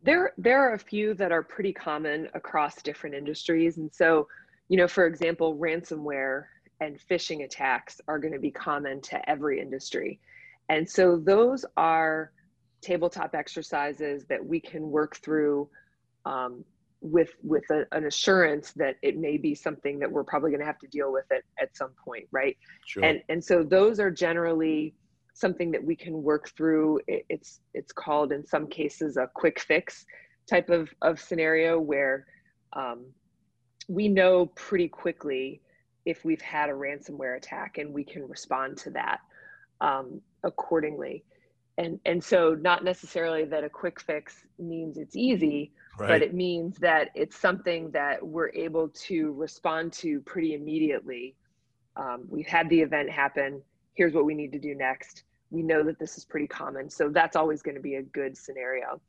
There, 0.03 0.34
there 0.38 0.62
are 0.62 0.74
a 0.74 0.79
few 0.79 1.13
that 1.15 1.32
are 1.32 1.41
pretty 1.41 1.74
common 1.74 2.29
across 2.34 2.82
different 2.82 3.15
industries. 3.15 3.77
And 3.77 3.91
so, 3.94 4.27
you 4.70 4.77
know, 4.77 4.88
for 4.88 5.08
example, 5.08 5.58
ransomware 5.58 6.46
and 6.79 7.00
phishing 7.10 7.44
attacks 7.44 8.00
are 8.08 8.20
going 8.20 8.34
to 8.34 8.39
be 8.39 8.51
common 8.51 9.01
to 9.01 9.29
every 9.29 9.60
industry. 9.60 10.20
And 10.70 10.88
so 10.88 11.17
those 11.17 11.65
are 11.77 12.32
tabletop 12.82 13.34
exercises 13.34 14.25
that 14.29 14.46
we 14.46 14.60
can 14.60 14.89
work 14.89 15.17
through 15.17 15.67
um, 16.25 16.63
with 17.01 17.36
with 17.44 17.63
a, 17.72 17.86
an 17.91 18.05
assurance 18.05 18.72
that 18.74 18.96
it 19.01 19.17
may 19.17 19.38
be 19.38 19.53
something 19.53 20.00
that 20.00 20.12
we're 20.12 20.24
probably 20.24 20.50
going 20.50 20.60
to 20.60 20.65
have 20.65 20.79
to 20.79 20.88
deal 20.88 21.12
with 21.12 21.25
it 21.32 21.44
at 21.60 21.75
some 21.75 21.91
point, 22.03 22.27
right? 22.32 22.58
Sure. 22.86 23.03
And 23.03 23.22
and 23.29 23.44
so 23.44 23.63
those 23.63 24.00
are 24.00 24.12
generally 24.12 24.94
something 25.36 25.70
that 25.70 25.84
we 25.84 25.96
can 25.96 26.24
work 26.24 26.50
through. 26.56 27.00
It's 27.08 27.60
it's 27.74 27.92
called 27.92 28.32
in 28.32 28.44
some 28.46 28.68
cases 28.68 29.18
a 29.18 29.30
quick 29.34 29.60
fix 29.60 30.06
type 30.50 30.70
of, 30.70 30.89
of 31.01 31.20
scenario 31.20 31.80
where 31.80 32.25
um, 32.74 33.06
we 33.88 34.08
know 34.08 34.48
pretty 34.56 34.88
quickly 34.88 35.62
if 36.06 36.24
we've 36.24 36.42
had 36.42 36.70
a 36.70 36.74
ransomware 36.74 37.36
attack 37.36 37.77
and 37.77 37.94
we 37.94 38.04
can 38.04 38.27
respond 38.27 38.77
to 38.77 38.92
that 38.92 39.20
um, 39.82 40.22
accordingly. 40.44 41.24
And, 41.77 42.00
and 42.06 42.24
so 42.24 42.54
not 42.54 42.84
necessarily 42.84 43.44
that 43.46 43.63
a 43.63 43.70
quick 43.70 44.00
fix 44.00 44.46
means 44.58 44.98
it's 44.98 45.15
easy, 45.15 45.72
right. 46.00 46.08
but 46.08 46.22
it 46.22 46.34
means 46.34 46.77
that 46.77 47.10
it's 47.15 47.38
something 47.38 47.92
that 47.92 48.25
we're 48.25 48.51
able 48.51 48.89
to 49.08 49.34
respond 49.34 49.92
to 49.94 50.22
pretty 50.22 50.54
immediately. 50.54 51.36
Um, 51.98 52.25
we've 52.30 52.48
had 52.48 52.70
the 52.70 52.80
event 52.80 53.10
happen 53.10 53.62
here's 53.96 54.14
what 54.14 54.25
we 54.25 54.36
need 54.36 54.52
to 54.52 54.60
do 54.60 54.75
next. 54.75 55.24
We 55.50 55.62
know 55.62 55.84
that 55.84 56.00
this 56.00 56.18
is 56.18 56.25
pretty 56.25 56.48
common. 56.48 56.90
So 56.90 57.10
that's 57.10 57.36
always 57.36 57.62
going 57.62 57.75
to 57.75 57.82
be 57.82 57.96
a 57.96 58.04
good 58.04 58.38
scenario. 58.38 59.02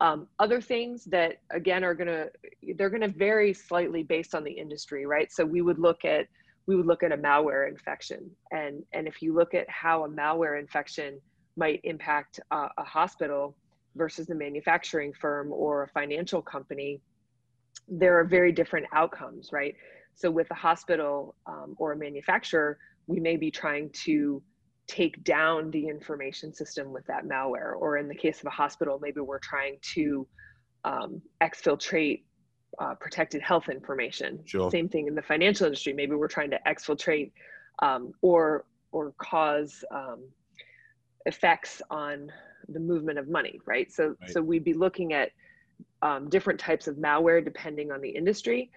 Um, 0.00 0.26
other 0.38 0.60
things 0.60 1.04
that 1.06 1.40
again 1.50 1.84
are 1.84 1.94
going 1.94 2.08
to 2.08 2.30
they're 2.76 2.90
going 2.90 3.02
to 3.02 3.16
vary 3.16 3.52
slightly 3.52 4.02
based 4.02 4.34
on 4.34 4.42
the 4.42 4.50
industry, 4.50 5.06
right? 5.06 5.30
So 5.30 5.44
we 5.44 5.62
would 5.62 5.78
look 5.78 6.04
at 6.04 6.26
we 6.66 6.76
would 6.76 6.86
look 6.86 7.02
at 7.02 7.12
a 7.12 7.16
malware 7.16 7.68
infection, 7.68 8.30
and 8.50 8.82
and 8.92 9.06
if 9.06 9.20
you 9.22 9.34
look 9.34 9.54
at 9.54 9.68
how 9.68 10.04
a 10.04 10.08
malware 10.08 10.58
infection 10.58 11.20
might 11.56 11.80
impact 11.84 12.40
a, 12.50 12.68
hospital 12.78 13.54
versus 13.94 14.30
a 14.30 14.34
manufacturing 14.34 15.12
firm 15.12 15.52
or 15.52 15.82
a 15.82 15.88
financial 15.88 16.40
company, 16.40 17.00
there 17.88 18.18
are 18.18 18.24
very 18.24 18.52
different 18.52 18.86
outcomes, 18.94 19.50
right? 19.52 19.74
So 20.14 20.30
with 20.30 20.50
a 20.50 20.54
hospital 20.54 21.34
um, 21.46 21.74
or 21.78 21.92
a 21.92 21.96
manufacturer, 21.96 22.78
we 23.06 23.20
may 23.20 23.36
be 23.36 23.50
trying 23.50 23.90
to 24.04 24.42
take 24.86 25.22
down 25.24 25.70
the 25.70 25.86
information 25.86 26.52
system 26.52 26.92
with 26.92 27.06
that 27.06 27.24
malware. 27.24 27.74
Or 27.78 27.96
in 27.96 28.08
the 28.08 28.14
case 28.14 28.40
of 28.40 28.46
a 28.46 28.50
hospital, 28.50 28.98
maybe 29.00 29.20
we're 29.20 29.38
trying 29.38 29.78
to 29.94 30.26
um, 30.84 31.22
exfiltrate 31.40 32.22
uh, 32.78 32.94
protected 32.94 33.42
health 33.42 33.68
information. 33.68 34.40
Sure. 34.44 34.70
Same 34.70 34.88
thing 34.88 35.06
in 35.06 35.14
the 35.14 35.22
financial 35.22 35.66
industry. 35.66 35.92
Maybe 35.92 36.14
we're 36.14 36.28
trying 36.28 36.50
to 36.50 36.60
exfiltrate 36.66 37.32
um, 37.80 38.12
or 38.22 38.64
or 38.92 39.12
cause 39.18 39.84
um, 39.90 40.24
effects 41.26 41.80
on 41.90 42.30
the 42.68 42.80
movement 42.80 43.18
of 43.18 43.28
money, 43.28 43.60
right? 43.66 43.90
So 43.92 44.14
right. 44.20 44.30
so 44.30 44.40
we'd 44.40 44.64
be 44.64 44.74
looking 44.74 45.12
at 45.12 45.30
um, 46.00 46.28
different 46.28 46.58
types 46.58 46.88
of 46.88 46.96
malware 46.96 47.44
depending 47.44 47.92
on 47.92 48.00
the 48.00 48.08
industry 48.10 48.70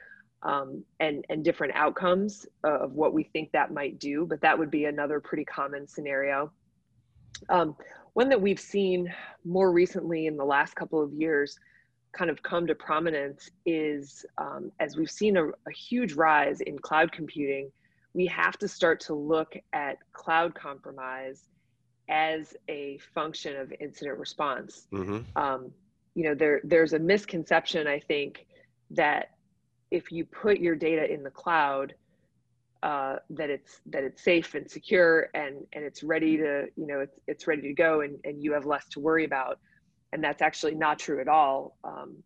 um, 0.45 0.83
and 0.99 1.25
and 1.29 1.43
different 1.43 1.75
outcomes 1.75 2.45
of 2.63 2.93
what 2.93 3.13
we 3.13 3.23
think 3.23 3.51
that 3.51 3.73
might 3.73 3.99
do. 3.99 4.25
But 4.25 4.39
that 4.41 4.57
would 4.57 4.71
be 4.71 4.85
another 4.85 5.19
pretty 5.19 5.43
common 5.43 5.87
scenario. 5.87 6.51
Um, 7.49 7.75
one 8.13 8.29
that 8.29 8.41
we've 8.41 8.59
seen 8.59 9.13
more 9.43 9.71
recently 9.71 10.27
in 10.27 10.37
the 10.37 10.45
last 10.45 10.75
couple 10.75 11.03
of 11.03 11.11
years 11.11 11.59
kind 12.13 12.31
of 12.31 12.41
come 12.41 12.65
to 12.67 12.75
prominence 12.75 13.49
is 13.65 14.25
um, 14.37 14.71
as 14.79 14.95
we've 14.95 15.11
seen 15.11 15.35
a, 15.35 15.47
a, 15.47 15.71
huge 15.75 16.13
rise 16.13 16.61
in 16.61 16.79
cloud 16.79 17.11
computing, 17.11 17.69
we 18.13 18.25
have 18.27 18.57
to 18.57 18.69
start 18.69 19.01
to 19.01 19.13
look 19.13 19.57
at 19.73 19.97
cloud 20.13 20.55
compromise 20.55 21.49
as 22.07 22.55
a 22.69 22.97
function 23.13 23.57
of 23.57 23.73
incident 23.81 24.17
response. 24.17 24.87
Mm-hmm. 24.93 25.37
Um, 25.37 25.71
you 26.13 26.23
know, 26.23 26.35
there 26.35 26.61
there's 26.63 26.93
a 26.93 26.99
misconception 26.99 27.87
I 27.87 27.99
think 27.99 28.47
that 28.91 29.31
if 29.91 30.11
you 30.11 30.25
put 30.25 30.59
your 30.59 30.75
data 30.75 31.11
in 31.11 31.23
the 31.23 31.29
cloud, 31.29 31.93
uh, 32.83 33.15
that 33.31 33.49
it's 33.49 33.81
that 33.87 34.03
it's 34.03 34.23
safe 34.23 34.53
and 34.53 34.69
secure 34.69 35.29
and 35.33 35.65
and 35.73 35.83
it's 35.83 36.03
ready 36.03 36.37
to 36.37 36.65
you 36.75 36.85
know 36.85 36.99
it's 36.99 37.19
it's 37.27 37.47
ready 37.47 37.63
to 37.63 37.73
go 37.73 38.01
and 38.01 38.19
and 38.25 38.43
you 38.43 38.53
have 38.53 38.65
less 38.65 38.87
to 38.89 38.99
worry 38.99 39.25
about, 39.25 39.59
and 40.13 40.23
that's 40.23 40.41
actually 40.41 40.75
not 40.75 40.99
true 40.99 41.19
at 41.19 41.27
all. 41.27 41.77
Um, 41.83 42.17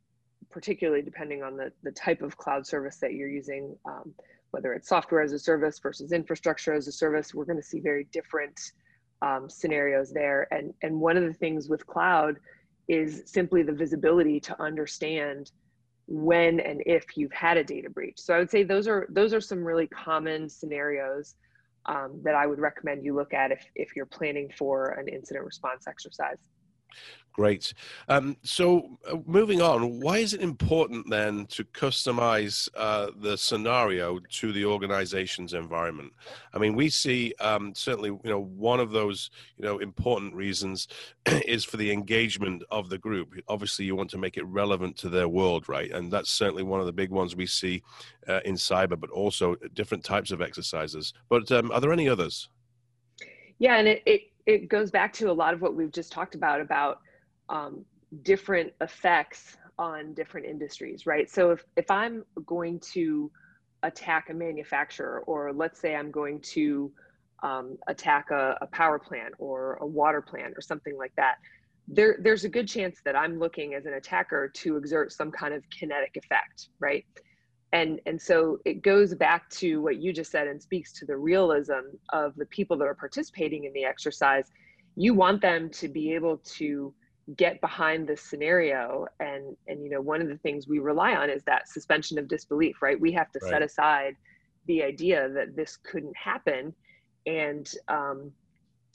particularly 0.50 1.02
depending 1.02 1.44
on 1.44 1.56
the 1.56 1.72
the 1.84 1.92
type 1.92 2.22
of 2.22 2.36
cloud 2.38 2.66
service 2.66 2.98
that 2.98 3.14
you're 3.14 3.30
using, 3.30 3.76
um, 3.86 4.14
whether 4.52 4.74
it's 4.74 4.90
software 4.90 5.22
as 5.22 5.32
a 5.32 5.40
service 5.40 5.80
versus 5.80 6.12
infrastructure 6.12 6.74
as 6.74 6.88
a 6.88 6.92
service, 6.92 7.34
we're 7.34 7.46
going 7.46 7.58
to 7.58 7.64
see 7.64 7.80
very 7.80 8.06
different 8.12 8.60
um, 9.22 9.50
scenarios 9.50 10.12
there. 10.12 10.48
And 10.52 10.74
and 10.82 11.00
one 11.00 11.18
of 11.18 11.24
the 11.24 11.34
things 11.34 11.70
with 11.70 11.86
cloud 11.86 12.38
is 12.88 13.22
simply 13.26 13.62
the 13.62 13.72
visibility 13.72 14.40
to 14.40 14.62
understand 14.62 15.52
when 16.10 16.60
and 16.60 16.82
if 16.88 17.06
you've 17.16 17.32
had 17.32 17.56
a 17.58 17.64
data 17.64 17.90
breach. 17.90 18.18
So 18.18 18.34
I 18.34 18.40
would 18.40 18.50
say 18.50 18.64
those 18.64 18.88
are 18.88 19.06
those 19.10 19.32
are 19.34 19.40
some 19.40 19.64
really 19.64 19.88
common 19.88 20.50
scenarios 20.50 21.36
um, 21.86 22.20
that 22.24 22.34
I 22.34 22.48
would 22.48 22.60
recommend 22.60 23.06
you 23.06 23.16
look 23.16 23.34
at 23.34 23.52
if 23.52 23.64
if 23.76 23.96
you're 23.96 24.08
planning 24.08 24.52
for 24.58 24.90
an 25.00 25.08
incident 25.08 25.46
response 25.46 25.88
exercise. 25.88 26.38
Great. 27.40 27.74
Um, 28.10 28.36
so, 28.44 29.00
uh, 29.10 29.16
moving 29.26 29.62
on, 29.62 30.02
why 30.02 30.18
is 30.18 30.34
it 30.34 30.42
important 30.42 31.10
then 31.10 31.46
to 31.46 31.64
customize 31.64 32.68
uh, 32.76 33.12
the 33.16 33.38
scenario 33.38 34.20
to 34.20 34.52
the 34.52 34.66
organization's 34.66 35.54
environment? 35.54 36.12
I 36.54 36.58
mean, 36.58 36.76
we 36.76 36.90
see 36.90 37.34
um, 37.40 37.74
certainly, 37.76 38.10
you 38.10 38.30
know, 38.30 38.42
one 38.42 38.82
of 38.82 38.92
those, 38.92 39.30
you 39.58 39.64
know, 39.64 39.78
important 39.78 40.34
reasons 40.36 40.90
is 41.48 41.64
for 41.64 41.78
the 41.78 41.92
engagement 41.94 42.64
of 42.72 42.90
the 42.90 42.98
group. 42.98 43.34
Obviously, 43.48 43.86
you 43.86 43.96
want 43.96 44.10
to 44.10 44.18
make 44.18 44.36
it 44.36 44.46
relevant 44.46 44.98
to 44.98 45.08
their 45.08 45.30
world, 45.30 45.70
right? 45.70 45.92
And 45.92 46.12
that's 46.12 46.32
certainly 46.32 46.64
one 46.64 46.82
of 46.82 46.88
the 46.88 46.92
big 46.92 47.10
ones 47.10 47.38
we 47.38 47.46
see 47.46 47.84
uh, 48.28 48.42
in 48.44 48.56
cyber, 48.56 49.00
but 49.00 49.12
also 49.12 49.56
different 49.74 50.04
types 50.04 50.32
of 50.32 50.42
exercises. 50.42 51.14
But 51.30 51.50
um, 51.54 51.72
are 51.72 51.80
there 51.80 51.94
any 51.94 52.10
others? 52.10 52.50
Yeah, 53.60 53.78
and 53.78 53.88
it, 53.88 54.04
it 54.06 54.22
it 54.50 54.68
goes 54.68 54.90
back 54.90 55.14
to 55.14 55.30
a 55.30 55.32
lot 55.32 55.54
of 55.54 55.62
what 55.62 55.76
we've 55.76 55.92
just 55.92 56.12
talked 56.12 56.34
about 56.34 56.60
about 56.60 57.02
um, 57.50 57.86
different 58.24 58.74
effects 58.82 59.58
on 59.78 60.16
different 60.16 60.48
industries, 60.48 61.06
right? 61.06 61.30
So 61.30 61.52
if, 61.52 61.64
if 61.78 61.92
I'm 61.92 62.26
going 62.48 62.80
to 62.94 63.32
attack 63.84 64.32
a 64.32 64.34
manufacturer, 64.34 65.24
or 65.28 65.54
let's 65.54 65.80
say 65.80 65.96
I'm 65.96 66.10
going 66.10 66.42
to 66.56 66.92
um, 67.44 67.78
attack 67.88 68.32
a, 68.32 68.58
a, 68.62 68.66
power 68.66 68.98
plant 68.98 69.36
or 69.38 69.76
a 69.82 69.86
water 69.86 70.20
plant 70.22 70.56
or 70.58 70.62
something 70.62 70.98
like 70.98 71.14
that, 71.16 71.36
there, 71.88 72.18
there's 72.20 72.44
a 72.44 72.50
good 72.50 72.68
chance 72.68 73.02
that 73.06 73.16
I'm 73.16 73.38
looking 73.38 73.76
as 73.76 73.86
an 73.86 73.94
attacker 73.94 74.52
to 74.56 74.78
exert 74.78 75.14
some 75.14 75.32
kind 75.32 75.54
of 75.54 75.64
kinetic 75.70 76.18
effect, 76.18 76.70
right? 76.80 77.06
And, 77.72 78.00
and 78.06 78.20
so 78.20 78.58
it 78.66 78.82
goes 78.82 79.14
back 79.14 79.50
to 79.52 79.82
what 79.82 79.98
you 79.98 80.12
just 80.12 80.32
said 80.32 80.48
and 80.48 80.62
speaks 80.62 80.92
to 80.94 81.06
the 81.06 81.16
realism 81.16 81.96
of 82.12 82.36
the 82.36 82.46
people 82.48 82.78
that 82.78 82.86
are 82.86 82.96
participating 82.96 83.66
in 83.66 83.74
the 83.74 83.84
exercise. 83.84 84.52
You 84.96 85.14
want 85.14 85.42
them 85.42 85.70
to 85.72 85.88
be 85.88 86.14
able 86.14 86.38
to 86.38 86.94
get 87.36 87.62
behind 87.62 88.08
this 88.08 88.22
scenario 88.22 89.06
and 89.20 89.56
and 89.68 89.84
you 89.84 89.90
know 89.90 90.02
one 90.02 90.22
of 90.22 90.28
the 90.28 90.38
things 90.38 90.68
we 90.68 90.80
rely 90.80 91.14
on 91.14 91.30
is 91.30 91.44
that 91.44 91.70
suspension 91.70 92.18
of 92.18 92.28
disbelief 92.28 92.82
right 92.82 93.00
we 93.00 93.12
have 93.12 93.32
to 93.32 93.40
right. 93.44 93.52
set 93.52 93.62
aside 93.62 94.16
the 94.66 94.82
idea 94.82 95.30
that 95.30 95.56
this 95.56 95.78
couldn't 95.78 96.16
happen 96.18 96.74
and 97.28 97.74
um 97.88 98.32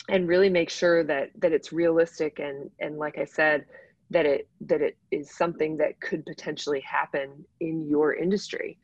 and 0.09 0.29
really 0.29 0.49
make 0.49 0.69
sure 0.69 1.05
that 1.05 1.31
that 1.39 1.53
it's 1.53 1.73
realistic 1.73 2.41
and 2.41 2.71
and 2.81 2.99
like 2.99 3.19
i 3.19 3.25
said 3.25 3.65
that 4.11 4.27
it 4.27 4.49
that 4.61 4.81
it 4.81 4.97
is 5.11 5.35
something 5.35 5.77
that 5.79 6.01
could 6.01 6.25
potentially 6.27 6.81
happen 6.81 7.45
in 7.61 7.89
your 7.89 8.15
industry. 8.15 8.79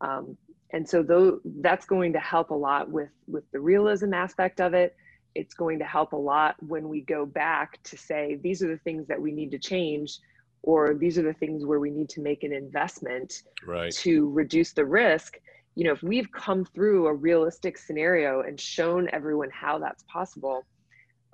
Um, 0.00 0.36
and 0.72 0.88
so 0.88 1.02
though 1.02 1.40
that's 1.60 1.86
going 1.86 2.12
to 2.12 2.18
help 2.18 2.50
a 2.50 2.54
lot 2.54 2.90
with 2.90 3.10
with 3.26 3.44
the 3.52 3.60
realism 3.60 4.12
aspect 4.14 4.60
of 4.60 4.74
it. 4.74 4.96
It's 5.34 5.54
going 5.54 5.78
to 5.80 5.84
help 5.84 6.12
a 6.12 6.16
lot 6.16 6.56
when 6.62 6.88
we 6.88 7.02
go 7.02 7.26
back 7.26 7.82
to 7.84 7.98
say 7.98 8.38
these 8.42 8.62
are 8.62 8.68
the 8.68 8.78
things 8.78 9.06
that 9.08 9.20
we 9.20 9.32
need 9.32 9.50
to 9.50 9.58
change 9.58 10.18
or 10.62 10.94
these 10.94 11.18
are 11.18 11.22
the 11.22 11.34
things 11.34 11.64
where 11.64 11.78
we 11.78 11.90
need 11.90 12.08
to 12.08 12.22
make 12.22 12.42
an 12.42 12.52
investment 12.52 13.42
right. 13.66 13.92
to 13.92 14.30
reduce 14.30 14.72
the 14.72 14.84
risk. 14.84 15.38
You 15.74 15.84
know 15.84 15.92
if 15.92 16.02
we've 16.02 16.30
come 16.32 16.64
through 16.64 17.06
a 17.06 17.14
realistic 17.14 17.76
scenario 17.78 18.40
and 18.40 18.58
shown 18.58 19.08
everyone 19.12 19.50
how 19.50 19.78
that's 19.78 20.02
possible 20.04 20.64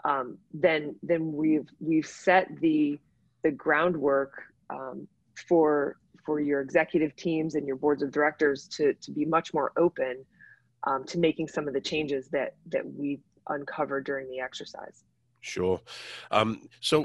um, 0.05 0.39
then 0.53 0.97
then 1.03 1.33
we've 1.33 1.69
we've 1.81 2.07
set 2.07 2.49
the 2.61 2.99
the 3.43 3.51
groundwork 3.51 4.43
um, 4.71 5.07
for 5.49 5.97
for 6.25 6.41
your 6.41 6.61
executive 6.61 7.15
teams 7.17 7.57
and 7.57 7.67
your 7.67 7.77
boards 7.77 8.03
of 8.03 8.11
directors 8.11 8.69
to 8.69 8.95
to 8.95 9.11
be 9.11 9.25
much 9.25 9.53
more 9.53 9.73
open 9.77 10.25
um, 10.87 11.05
to 11.05 11.19
making 11.19 11.49
some 11.49 11.69
of 11.69 11.75
the 11.75 11.81
changes 11.81 12.29
that 12.29 12.55
that 12.67 12.85
we 12.95 13.21
uncovered 13.49 14.05
during 14.05 14.29
the 14.31 14.41
exercise. 14.41 15.05
Sure. 15.45 15.81
Um, 16.31 16.69
so, 16.81 17.05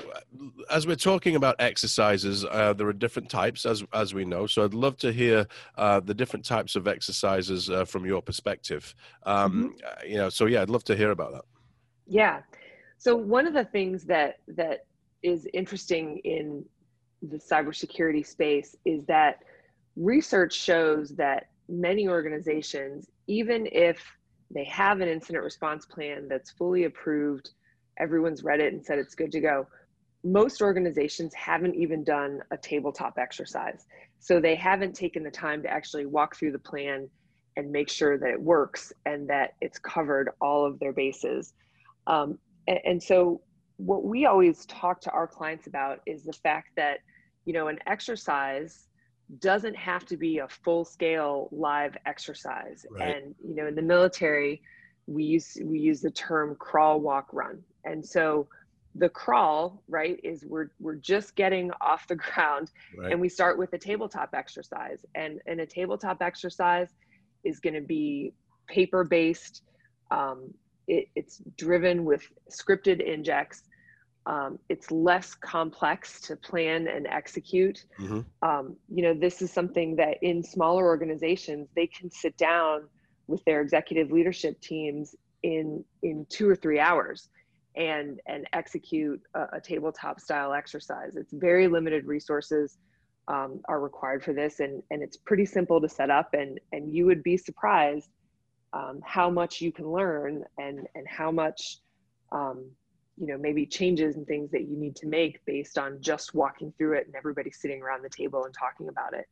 as 0.69 0.85
we're 0.85 0.95
talking 0.95 1.35
about 1.35 1.55
exercises, 1.57 2.45
uh, 2.45 2.71
there 2.73 2.87
are 2.87 2.93
different 2.93 3.31
types, 3.31 3.65
as 3.65 3.83
as 3.93 4.13
we 4.13 4.25
know. 4.25 4.45
So, 4.45 4.63
I'd 4.63 4.75
love 4.75 4.95
to 4.97 5.11
hear 5.11 5.47
uh, 5.75 6.01
the 6.01 6.13
different 6.13 6.45
types 6.45 6.75
of 6.75 6.87
exercises 6.87 7.67
uh, 7.71 7.83
from 7.83 8.05
your 8.05 8.21
perspective. 8.21 8.93
Um, 9.23 9.73
mm-hmm. 9.75 9.75
Uh, 9.83 10.07
you 10.07 10.17
know, 10.17 10.29
so 10.29 10.45
yeah, 10.45 10.61
I'd 10.61 10.69
love 10.69 10.83
to 10.83 10.95
hear 10.95 11.09
about 11.09 11.31
that. 11.31 11.45
Yeah. 12.05 12.41
So, 12.99 13.15
one 13.15 13.47
of 13.47 13.55
the 13.55 13.65
things 13.65 14.03
that 14.05 14.37
that 14.49 14.85
is 15.23 15.47
interesting 15.53 16.19
in 16.23 16.63
the 17.21 17.37
cybersecurity 17.37 18.25
space 18.25 18.75
is 18.85 19.05
that 19.05 19.39
research 19.95 20.53
shows 20.53 21.09
that 21.15 21.49
many 21.67 22.07
organizations, 22.07 23.07
even 23.27 23.67
if 23.71 23.99
they 24.53 24.63
have 24.65 25.01
an 25.01 25.07
incident 25.07 25.43
response 25.43 25.85
plan 25.85 26.27
that's 26.29 26.51
fully 26.51 26.85
approved, 26.85 27.51
everyone's 27.99 28.43
read 28.43 28.59
it 28.59 28.73
and 28.73 28.85
said 28.85 28.99
it's 28.99 29.15
good 29.15 29.31
to 29.31 29.41
go. 29.41 29.67
Most 30.23 30.61
organizations 30.61 31.33
haven't 31.33 31.75
even 31.75 32.03
done 32.03 32.39
a 32.51 32.57
tabletop 32.57 33.17
exercise. 33.17 33.85
So 34.19 34.39
they 34.39 34.55
haven't 34.55 34.95
taken 34.95 35.23
the 35.23 35.31
time 35.31 35.61
to 35.63 35.69
actually 35.69 36.05
walk 36.05 36.35
through 36.35 36.51
the 36.51 36.59
plan 36.59 37.09
and 37.55 37.71
make 37.71 37.89
sure 37.89 38.17
that 38.17 38.29
it 38.29 38.41
works 38.41 38.93
and 39.05 39.27
that 39.29 39.55
it's 39.61 39.79
covered 39.79 40.29
all 40.39 40.65
of 40.65 40.79
their 40.79 40.93
bases. 40.93 41.53
Um, 42.05 42.37
and, 42.67 42.79
and 42.85 43.03
so 43.03 43.41
what 43.77 44.03
we 44.03 44.25
always 44.25 44.65
talk 44.65 44.99
to 45.01 45.11
our 45.11 45.27
clients 45.27 45.67
about 45.67 46.01
is 46.05 46.23
the 46.23 46.33
fact 46.33 46.69
that 46.75 46.99
you 47.45 47.53
know 47.53 47.67
an 47.67 47.79
exercise 47.87 48.87
doesn't 49.39 49.75
have 49.75 50.05
to 50.05 50.17
be 50.17 50.39
a 50.39 50.47
full 50.47 50.85
scale 50.85 51.49
live 51.51 51.95
exercise 52.05 52.85
right. 52.91 53.17
and 53.17 53.35
you 53.45 53.55
know 53.55 53.67
in 53.67 53.75
the 53.75 53.81
military 53.81 54.61
we 55.05 55.23
use 55.23 55.57
we 55.63 55.79
use 55.79 56.01
the 56.01 56.11
term 56.11 56.55
crawl 56.59 56.99
walk 56.99 57.27
run 57.31 57.61
and 57.85 58.05
so 58.05 58.47
the 58.95 59.09
crawl 59.09 59.83
right 59.87 60.19
is 60.23 60.43
we're 60.45 60.69
we're 60.79 60.95
just 60.95 61.35
getting 61.35 61.69
off 61.81 62.07
the 62.07 62.15
ground 62.33 62.71
right. 62.97 63.11
and 63.11 63.21
we 63.21 63.29
start 63.29 63.57
with 63.57 63.71
a 63.73 63.77
tabletop 63.77 64.29
exercise 64.33 65.05
and 65.15 65.39
and 65.45 65.59
a 65.61 65.65
tabletop 65.65 66.21
exercise 66.21 66.89
is 67.43 67.59
going 67.59 67.75
to 67.75 67.81
be 67.81 68.33
paper 68.67 69.03
based 69.03 69.61
um, 70.11 70.53
it, 70.87 71.07
it's 71.15 71.41
driven 71.57 72.05
with 72.05 72.23
scripted 72.49 73.05
injects. 73.05 73.63
Um, 74.27 74.59
it's 74.67 74.91
less 74.91 75.33
complex 75.33 76.19
to 76.21 76.35
plan 76.35 76.87
and 76.87 77.07
execute. 77.07 77.85
Mm-hmm. 77.97 78.19
Um, 78.47 78.75
you 78.93 79.01
know, 79.01 79.13
this 79.13 79.41
is 79.41 79.53
something 79.53 79.95
that 79.95 80.17
in 80.21 80.43
smaller 80.43 80.85
organizations 80.85 81.69
they 81.75 81.87
can 81.87 82.11
sit 82.11 82.35
down 82.37 82.89
with 83.27 83.43
their 83.45 83.61
executive 83.61 84.11
leadership 84.11 84.59
teams 84.59 85.15
in 85.43 85.83
in 86.03 86.25
two 86.29 86.49
or 86.49 86.57
three 86.57 86.79
hours 86.79 87.29
and 87.77 88.19
and 88.27 88.45
execute 88.51 89.21
a, 89.33 89.45
a 89.53 89.61
tabletop 89.61 90.19
style 90.19 90.51
exercise. 90.51 91.15
It's 91.15 91.31
very 91.31 91.69
limited 91.69 92.05
resources 92.05 92.77
um, 93.29 93.61
are 93.69 93.79
required 93.79 94.25
for 94.25 94.33
this, 94.33 94.59
and 94.59 94.83
and 94.91 95.01
it's 95.01 95.15
pretty 95.15 95.45
simple 95.45 95.79
to 95.79 95.87
set 95.87 96.09
up. 96.09 96.33
And 96.33 96.59
and 96.73 96.93
you 96.93 97.05
would 97.05 97.23
be 97.23 97.37
surprised 97.37 98.09
um, 98.73 98.99
how 99.05 99.29
much 99.29 99.61
you 99.61 99.71
can 99.71 99.89
learn 99.89 100.43
and 100.57 100.85
and 100.95 101.07
how 101.07 101.31
much 101.31 101.77
um, 102.33 102.65
you 103.17 103.27
know 103.27 103.37
maybe 103.37 103.65
changes 103.65 104.15
and 104.15 104.25
things 104.27 104.51
that 104.51 104.61
you 104.61 104.77
need 104.77 104.95
to 104.95 105.07
make 105.07 105.43
based 105.45 105.77
on 105.77 105.99
just 106.01 106.33
walking 106.33 106.73
through 106.77 106.93
it 106.93 107.05
and 107.05 107.15
everybody 107.15 107.51
sitting 107.51 107.81
around 107.81 108.03
the 108.03 108.09
table 108.09 108.45
and 108.45 108.53
talking 108.53 108.89
about 108.89 109.13
it 109.13 109.27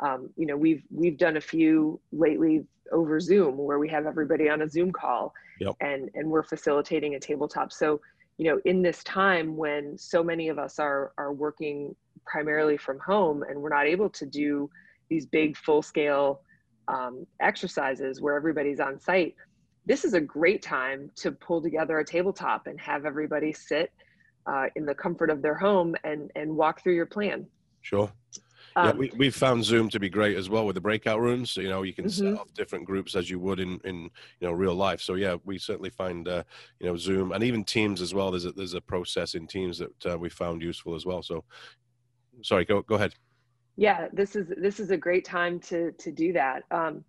um, 0.00 0.30
you 0.36 0.46
know 0.46 0.56
we've 0.56 0.82
we've 0.90 1.18
done 1.18 1.36
a 1.36 1.40
few 1.40 2.00
lately 2.12 2.64
over 2.92 3.20
zoom 3.20 3.56
where 3.56 3.78
we 3.78 3.88
have 3.88 4.06
everybody 4.06 4.48
on 4.48 4.62
a 4.62 4.68
zoom 4.68 4.90
call 4.90 5.32
yep. 5.60 5.74
and 5.80 6.10
and 6.14 6.28
we're 6.28 6.42
facilitating 6.42 7.14
a 7.14 7.20
tabletop 7.20 7.72
so 7.72 8.00
you 8.38 8.50
know 8.50 8.60
in 8.64 8.82
this 8.82 9.04
time 9.04 9.56
when 9.56 9.96
so 9.96 10.22
many 10.22 10.48
of 10.48 10.58
us 10.58 10.78
are 10.78 11.12
are 11.18 11.32
working 11.32 11.94
primarily 12.26 12.76
from 12.76 12.98
home 12.98 13.42
and 13.42 13.60
we're 13.60 13.68
not 13.68 13.86
able 13.86 14.08
to 14.08 14.26
do 14.26 14.70
these 15.08 15.26
big 15.26 15.56
full 15.56 15.82
scale 15.82 16.42
um, 16.88 17.26
exercises 17.40 18.20
where 18.20 18.34
everybody's 18.34 18.80
on 18.80 18.98
site, 18.98 19.34
this 19.88 20.04
is 20.04 20.12
a 20.12 20.20
great 20.20 20.62
time 20.62 21.10
to 21.16 21.32
pull 21.32 21.60
together 21.60 21.98
a 21.98 22.04
tabletop 22.04 22.66
and 22.66 22.78
have 22.78 23.06
everybody 23.06 23.52
sit 23.52 23.90
uh, 24.46 24.66
in 24.76 24.84
the 24.84 24.94
comfort 24.94 25.30
of 25.30 25.42
their 25.42 25.54
home 25.54 25.96
and 26.04 26.30
and 26.36 26.54
walk 26.54 26.82
through 26.82 26.94
your 26.94 27.06
plan. 27.06 27.46
Sure. 27.80 28.12
Um, 28.76 28.86
yeah, 28.86 28.92
we, 28.92 29.12
we've 29.16 29.34
found 29.34 29.64
Zoom 29.64 29.88
to 29.88 29.98
be 29.98 30.10
great 30.10 30.36
as 30.36 30.50
well 30.50 30.66
with 30.66 30.74
the 30.74 30.80
breakout 30.80 31.20
rooms. 31.20 31.56
You 31.56 31.70
know, 31.70 31.82
you 31.82 31.94
can 31.94 32.04
mm-hmm. 32.04 32.34
set 32.34 32.38
off 32.38 32.52
different 32.52 32.84
groups 32.84 33.16
as 33.16 33.30
you 33.30 33.40
would 33.40 33.60
in, 33.60 33.80
in 33.84 34.02
you 34.40 34.46
know 34.46 34.52
real 34.52 34.74
life. 34.74 35.00
So 35.00 35.14
yeah, 35.14 35.36
we 35.44 35.58
certainly 35.58 35.90
find 35.90 36.28
uh, 36.28 36.44
you 36.78 36.86
know 36.86 36.96
Zoom 36.96 37.32
and 37.32 37.42
even 37.42 37.64
Teams 37.64 38.02
as 38.02 38.12
well. 38.12 38.30
There's 38.30 38.44
a, 38.44 38.52
there's 38.52 38.74
a 38.74 38.80
process 38.80 39.34
in 39.34 39.46
Teams 39.46 39.78
that 39.78 40.06
uh, 40.06 40.18
we 40.18 40.28
found 40.28 40.60
useful 40.60 40.94
as 40.94 41.06
well. 41.06 41.22
So, 41.22 41.44
sorry, 42.42 42.66
go 42.66 42.82
go 42.82 42.96
ahead 42.96 43.14
yeah 43.80 44.08
this 44.12 44.34
is 44.34 44.52
this 44.60 44.80
is 44.80 44.90
a 44.90 44.96
great 44.96 45.24
time 45.24 45.60
to 45.60 45.92
to 45.92 46.10
do 46.10 46.32
that 46.32 46.64
um, 46.72 47.04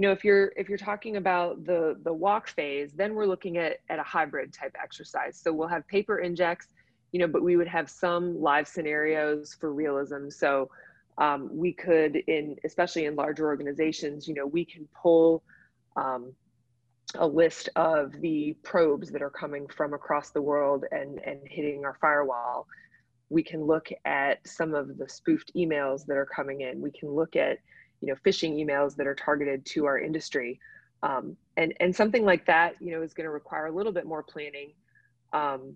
you 0.00 0.06
know 0.06 0.12
if 0.12 0.24
you're 0.24 0.50
if 0.56 0.66
you're 0.70 0.78
talking 0.78 1.18
about 1.18 1.62
the 1.66 1.94
the 2.04 2.12
walk 2.12 2.48
phase 2.48 2.92
then 2.94 3.12
we're 3.12 3.26
looking 3.26 3.58
at 3.58 3.80
at 3.90 3.98
a 3.98 4.02
hybrid 4.02 4.50
type 4.50 4.74
exercise. 4.82 5.38
So 5.38 5.52
we'll 5.52 5.68
have 5.68 5.86
paper 5.88 6.20
injects 6.20 6.68
you 7.12 7.20
know 7.20 7.26
but 7.26 7.42
we 7.42 7.58
would 7.58 7.68
have 7.68 7.90
some 7.90 8.40
live 8.40 8.66
scenarios 8.66 9.52
for 9.60 9.74
realism. 9.74 10.30
So 10.30 10.70
um, 11.18 11.50
we 11.52 11.74
could 11.74 12.16
in 12.16 12.56
especially 12.64 13.04
in 13.04 13.14
larger 13.14 13.44
organizations 13.46 14.26
you 14.26 14.32
know 14.32 14.46
we 14.46 14.64
can 14.64 14.88
pull 15.02 15.42
um, 15.96 16.32
a 17.16 17.26
list 17.26 17.68
of 17.76 18.18
the 18.22 18.56
probes 18.62 19.10
that 19.10 19.20
are 19.20 19.28
coming 19.28 19.66
from 19.68 19.92
across 19.92 20.30
the 20.30 20.40
world 20.40 20.86
and 20.92 21.20
and 21.26 21.40
hitting 21.44 21.84
our 21.84 21.98
firewall. 22.00 22.66
We 23.28 23.42
can 23.42 23.66
look 23.66 23.90
at 24.06 24.48
some 24.48 24.72
of 24.74 24.96
the 24.96 25.10
spoofed 25.10 25.52
emails 25.54 26.06
that 26.06 26.16
are 26.16 26.30
coming 26.34 26.62
in. 26.62 26.80
We 26.80 26.90
can 26.90 27.10
look 27.10 27.36
at, 27.36 27.58
you 28.00 28.08
know, 28.08 28.14
phishing 28.24 28.56
emails 28.56 28.96
that 28.96 29.06
are 29.06 29.14
targeted 29.14 29.64
to 29.66 29.86
our 29.86 29.98
industry. 29.98 30.58
Um, 31.02 31.36
and, 31.56 31.74
and 31.80 31.94
something 31.94 32.24
like 32.24 32.46
that, 32.46 32.74
you 32.80 32.92
know, 32.92 33.02
is 33.02 33.14
going 33.14 33.24
to 33.24 33.30
require 33.30 33.66
a 33.66 33.72
little 33.72 33.92
bit 33.92 34.06
more 34.06 34.22
planning, 34.22 34.72
um, 35.32 35.74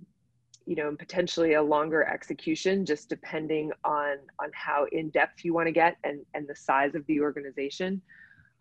you 0.66 0.76
know, 0.76 0.88
and 0.88 0.98
potentially 0.98 1.54
a 1.54 1.62
longer 1.62 2.04
execution, 2.04 2.84
just 2.84 3.08
depending 3.08 3.72
on, 3.84 4.16
on 4.42 4.50
how 4.52 4.86
in 4.92 5.10
depth 5.10 5.44
you 5.44 5.54
want 5.54 5.66
to 5.66 5.72
get 5.72 5.96
and, 6.04 6.20
and 6.34 6.46
the 6.46 6.56
size 6.56 6.94
of 6.94 7.06
the 7.06 7.20
organization. 7.20 8.00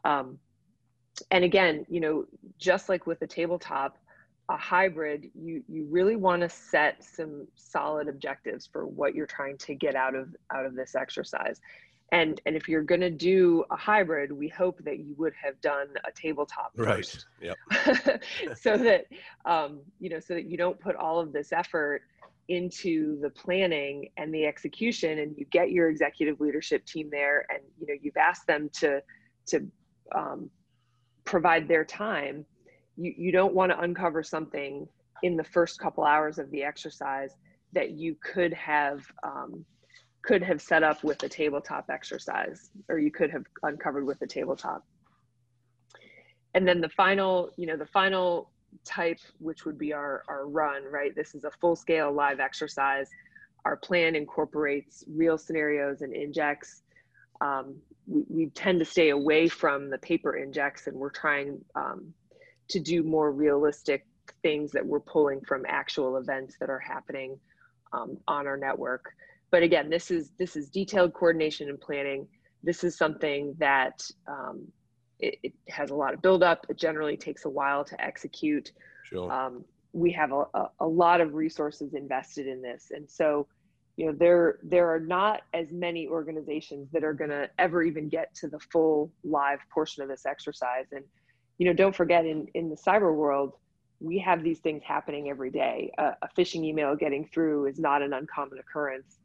Um, 0.05 0.37
and 1.31 1.43
again, 1.43 1.85
you 1.89 1.99
know, 1.99 2.25
just 2.57 2.89
like 2.89 3.07
with 3.07 3.19
the 3.19 3.27
tabletop, 3.27 3.97
a 4.49 4.57
hybrid, 4.57 5.29
you 5.33 5.63
you 5.69 5.87
really 5.89 6.17
want 6.17 6.41
to 6.41 6.49
set 6.49 7.01
some 7.03 7.47
solid 7.55 8.09
objectives 8.09 8.67
for 8.67 8.85
what 8.85 9.15
you're 9.15 9.25
trying 9.25 9.57
to 9.59 9.73
get 9.73 9.95
out 9.95 10.15
of 10.15 10.35
out 10.53 10.65
of 10.65 10.75
this 10.75 10.95
exercise. 10.95 11.61
And 12.13 12.39
and 12.45 12.55
if 12.55 12.69
you're 12.69 12.83
going 12.83 13.01
to 13.01 13.09
do 13.09 13.65
a 13.71 13.75
hybrid, 13.75 14.31
we 14.31 14.47
hope 14.47 14.79
that 14.85 14.99
you 14.99 15.15
would 15.17 15.33
have 15.41 15.59
done 15.61 15.87
a 16.07 16.11
tabletop 16.11 16.71
right. 16.77 16.97
first. 16.97 17.25
Yep. 17.41 17.57
so 18.55 18.77
that 18.77 19.05
um, 19.45 19.81
you 19.99 20.09
know, 20.09 20.19
so 20.19 20.35
that 20.35 20.45
you 20.45 20.55
don't 20.55 20.79
put 20.79 20.95
all 20.95 21.19
of 21.19 21.33
this 21.33 21.51
effort 21.51 22.03
into 22.49 23.19
the 23.21 23.29
planning 23.29 24.09
and 24.17 24.33
the 24.33 24.45
execution, 24.45 25.19
and 25.19 25.35
you 25.37 25.45
get 25.51 25.71
your 25.71 25.89
executive 25.89 26.39
leadership 26.39 26.85
team 26.85 27.09
there, 27.11 27.45
and 27.49 27.59
you 27.79 27.87
know, 27.87 27.99
you've 28.01 28.17
asked 28.17 28.47
them 28.47 28.69
to 28.73 29.01
to 29.47 29.67
um, 30.15 30.49
provide 31.25 31.67
their 31.67 31.83
time 31.83 32.45
you, 32.97 33.13
you 33.17 33.31
don't 33.31 33.53
want 33.53 33.71
to 33.71 33.79
uncover 33.79 34.23
something 34.23 34.87
in 35.23 35.37
the 35.37 35.43
first 35.43 35.79
couple 35.79 36.03
hours 36.03 36.37
of 36.37 36.49
the 36.51 36.63
exercise 36.63 37.31
that 37.73 37.91
you 37.91 38.15
could 38.21 38.53
have 38.53 39.01
um, 39.23 39.65
could 40.23 40.41
have 40.41 40.61
set 40.61 40.83
up 40.83 41.03
with 41.03 41.21
a 41.23 41.29
tabletop 41.29 41.85
exercise 41.89 42.69
or 42.89 42.97
you 42.97 43.11
could 43.11 43.29
have 43.29 43.43
uncovered 43.63 44.05
with 44.05 44.21
a 44.21 44.27
tabletop 44.27 44.83
and 46.53 46.67
then 46.67 46.81
the 46.81 46.89
final 46.89 47.51
you 47.57 47.67
know 47.67 47.77
the 47.77 47.85
final 47.85 48.49
type 48.85 49.19
which 49.39 49.65
would 49.65 49.77
be 49.77 49.93
our 49.93 50.23
our 50.27 50.47
run 50.47 50.83
right 50.89 51.15
this 51.15 51.35
is 51.35 51.43
a 51.43 51.51
full 51.59 51.75
scale 51.75 52.11
live 52.11 52.39
exercise 52.39 53.09
our 53.65 53.77
plan 53.77 54.15
incorporates 54.15 55.03
real 55.07 55.37
scenarios 55.37 56.01
and 56.01 56.13
injects. 56.13 56.81
Um, 57.41 57.75
we, 58.07 58.23
we, 58.29 58.45
tend 58.47 58.79
to 58.79 58.85
stay 58.85 59.09
away 59.09 59.47
from 59.47 59.89
the 59.89 59.97
paper 59.97 60.35
injects, 60.35 60.87
and 60.87 60.97
we're 60.97 61.09
trying 61.09 61.59
um, 61.75 62.13
to 62.69 62.79
do 62.79 63.03
more 63.03 63.31
realistic 63.31 64.05
things 64.41 64.71
that 64.71 64.85
we're 64.85 64.99
pulling 64.99 65.41
from 65.41 65.65
actual 65.67 66.17
events 66.17 66.55
that 66.59 66.69
are 66.69 66.79
happening 66.79 67.39
um, 67.93 68.17
on 68.27 68.47
our 68.47 68.57
network. 68.57 69.13
But 69.53 69.61
again, 69.61 69.87
this 69.87 70.09
is 70.09 70.31
this 70.39 70.55
is 70.55 70.67
detailed 70.67 71.13
coordination 71.13 71.69
and 71.69 71.79
planning. 71.79 72.27
This 72.63 72.83
is 72.83 72.97
something 72.97 73.55
that 73.59 74.03
um, 74.27 74.65
it, 75.19 75.37
it, 75.43 75.53
has 75.69 75.91
a 75.91 75.95
lot 75.95 76.15
of 76.15 76.23
buildup. 76.23 76.65
It 76.69 76.75
generally 76.75 77.15
takes 77.15 77.45
a 77.45 77.49
while 77.51 77.85
to 77.85 78.03
execute. 78.03 78.71
Sure. 79.03 79.31
Um, 79.31 79.63
we 79.91 80.11
have 80.13 80.31
a, 80.31 80.45
a, 80.55 80.69
a, 80.79 80.87
lot 80.87 81.21
of 81.21 81.35
resources 81.35 81.93
invested 81.93 82.47
in 82.47 82.63
this, 82.63 82.87
and 82.89 83.07
so 83.07 83.45
you 83.95 84.07
know 84.07 84.13
there 84.13 84.57
there 84.63 84.89
are 84.89 84.99
not 84.99 85.41
as 85.53 85.67
many 85.71 86.07
organizations 86.07 86.89
that 86.91 87.03
are 87.03 87.13
going 87.13 87.29
to 87.29 87.47
ever 87.59 87.83
even 87.83 88.09
get 88.09 88.33
to 88.37 88.47
the 88.47 88.59
full 88.71 89.11
live 89.23 89.59
portion 89.71 90.01
of 90.01 90.09
this 90.09 90.25
exercise. 90.25 90.87
And 90.93 91.05
you 91.59 91.67
know, 91.67 91.73
don't 91.73 91.95
forget 91.95 92.25
in 92.25 92.47
in 92.55 92.71
the 92.71 92.75
cyber 92.75 93.13
world, 93.13 93.53
we 93.99 94.17
have 94.17 94.41
these 94.41 94.57
things 94.57 94.81
happening 94.83 95.29
every 95.29 95.51
day. 95.51 95.91
a 95.99 96.27
phishing 96.35 96.63
email 96.63 96.95
getting 96.95 97.29
through 97.31 97.67
is 97.67 97.77
not 97.77 98.01
an 98.01 98.13
uncommon 98.13 98.57
occurrence 98.57 99.19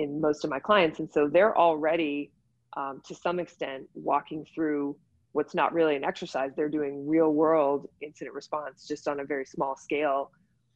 in 0.00 0.20
most 0.20 0.44
of 0.44 0.50
my 0.50 0.60
clients, 0.68 0.98
and 1.00 1.08
so 1.10 1.20
they're 1.28 1.56
already 1.56 2.30
um, 2.76 3.00
to 3.08 3.14
some 3.14 3.38
extent 3.38 3.82
walking 3.94 4.44
through 4.54 4.96
what's 5.32 5.54
not 5.54 5.72
really 5.72 5.96
an 5.96 6.04
exercise. 6.04 6.50
They're 6.56 6.76
doing 6.80 7.06
real 7.16 7.30
world 7.42 7.88
incident 8.00 8.34
response 8.34 8.86
just 8.86 9.08
on 9.08 9.20
a 9.20 9.24
very 9.24 9.46
small 9.46 9.76
scale. 9.76 10.30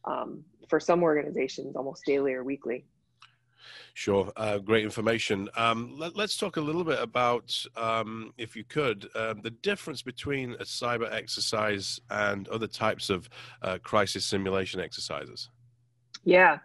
Um, 0.05 0.43
for 0.69 0.79
some 0.79 1.03
organizations, 1.03 1.75
almost 1.75 2.05
daily 2.05 2.33
or 2.33 2.43
weekly. 2.43 2.85
Sure, 3.93 4.31
uh, 4.37 4.59
great 4.59 4.83
information. 4.83 5.49
Um, 5.57 5.95
let, 5.97 6.17
us 6.17 6.37
talk 6.37 6.57
a 6.57 6.61
little 6.61 6.83
bit 6.83 6.99
about, 7.01 7.53
um, 7.75 8.33
if 8.37 8.55
you 8.55 8.63
could, 8.63 9.09
uh, 9.15 9.33
the 9.43 9.49
difference 9.49 10.01
between 10.01 10.53
a 10.53 10.63
cyber 10.63 11.11
exercise 11.13 11.99
and 12.09 12.47
other 12.47 12.67
types 12.67 13.09
of 13.09 13.29
uh, 13.61 13.77
crisis 13.83 14.25
simulation 14.25 14.79
exercises. 14.79 15.49
Yeah, 16.23 16.59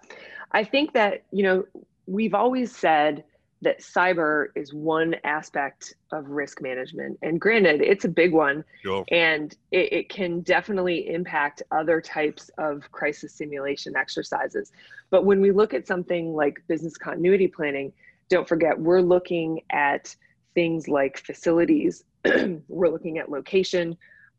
I 0.53 0.63
think 0.63 0.93
that, 0.93 1.25
you 1.33 1.43
know, 1.43 1.65
we've 2.07 2.35
always 2.35 2.75
said 2.75 3.25
that 3.65 3.81
cyber 3.81 4.49
is 4.55 4.75
one 4.75 5.17
aspect 5.25 5.95
of 6.13 6.29
risk 6.29 6.61
management. 6.61 7.19
And 7.23 7.41
granted, 7.41 7.81
it's 7.81 8.05
a 8.05 8.09
big 8.09 8.33
one. 8.33 8.63
Sure. 8.83 9.05
And 9.11 9.57
it, 9.73 9.93
it, 9.93 10.09
can 10.11 10.41
definitely 10.41 11.09
impact 11.09 11.63
other 11.71 12.01
types 12.01 12.51
of 12.59 12.91
crisis 12.93 13.33
simulation 13.33 13.97
exercises. 13.97 14.71
But 15.11 15.25
when 15.25 15.41
we 15.41 15.51
look 15.51 15.73
at 15.73 15.87
something 15.87 16.35
like 16.35 16.63
business 16.69 16.97
continuity 16.99 17.49
planning, 17.49 17.93
don't 18.29 18.47
forget, 18.47 18.79
we're 18.79 19.01
looking 19.01 19.63
at 19.71 20.15
things 20.55 20.87
like 20.87 21.19
facilities, 21.19 22.05
we're 22.69 22.91
looking 22.91 23.19
at 23.19 23.31
location. 23.31 23.97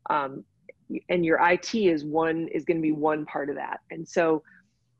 Um, 0.08 0.44
and 1.08 1.24
your 1.24 1.38
IT 1.50 1.74
is 1.74 2.04
one 2.04 2.46
is 2.48 2.64
going 2.64 2.76
to 2.76 2.82
be 2.82 2.92
one 2.92 3.26
part 3.26 3.50
of 3.50 3.56
that. 3.56 3.80
And 3.90 4.08
so 4.08 4.42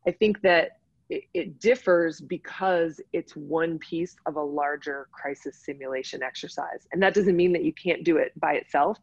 I 0.06 0.10
think 0.10 0.40
that 0.42 0.78
it, 1.08 1.24
it, 1.34 1.60
differs 1.60 2.20
because 2.20 3.00
it's 3.12 3.36
one 3.36 3.78
piece 3.78 4.16
of 4.26 4.36
a 4.36 4.42
larger 4.42 5.08
crisis 5.12 5.56
simulation 5.64 6.22
exercise. 6.22 6.86
And 6.92 7.02
that 7.02 7.14
doesn't 7.14 7.36
mean 7.36 7.52
that 7.52 7.62
you 7.62 7.72
can't 7.72 8.02
do 8.04 8.16
it 8.16 8.32
by 8.40 8.54
itself. 8.54 8.98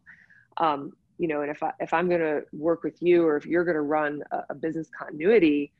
Um, 0.58 0.92
you 1.18 1.28
know 1.28 1.42
and 1.42 1.50
if, 1.50 1.62
I, 1.62 1.72
if 1.80 1.92
i'm 1.92 2.08
going 2.08 2.20
to 2.20 2.42
work 2.52 2.82
with 2.82 3.00
you 3.02 3.24
or 3.26 3.36
if 3.36 3.46
you're 3.46 3.64
going 3.64 3.76
to 3.76 3.82
run 3.82 4.22
a, 4.32 4.40
a, 4.50 4.54
business 4.54 4.88
continuity 4.96 5.72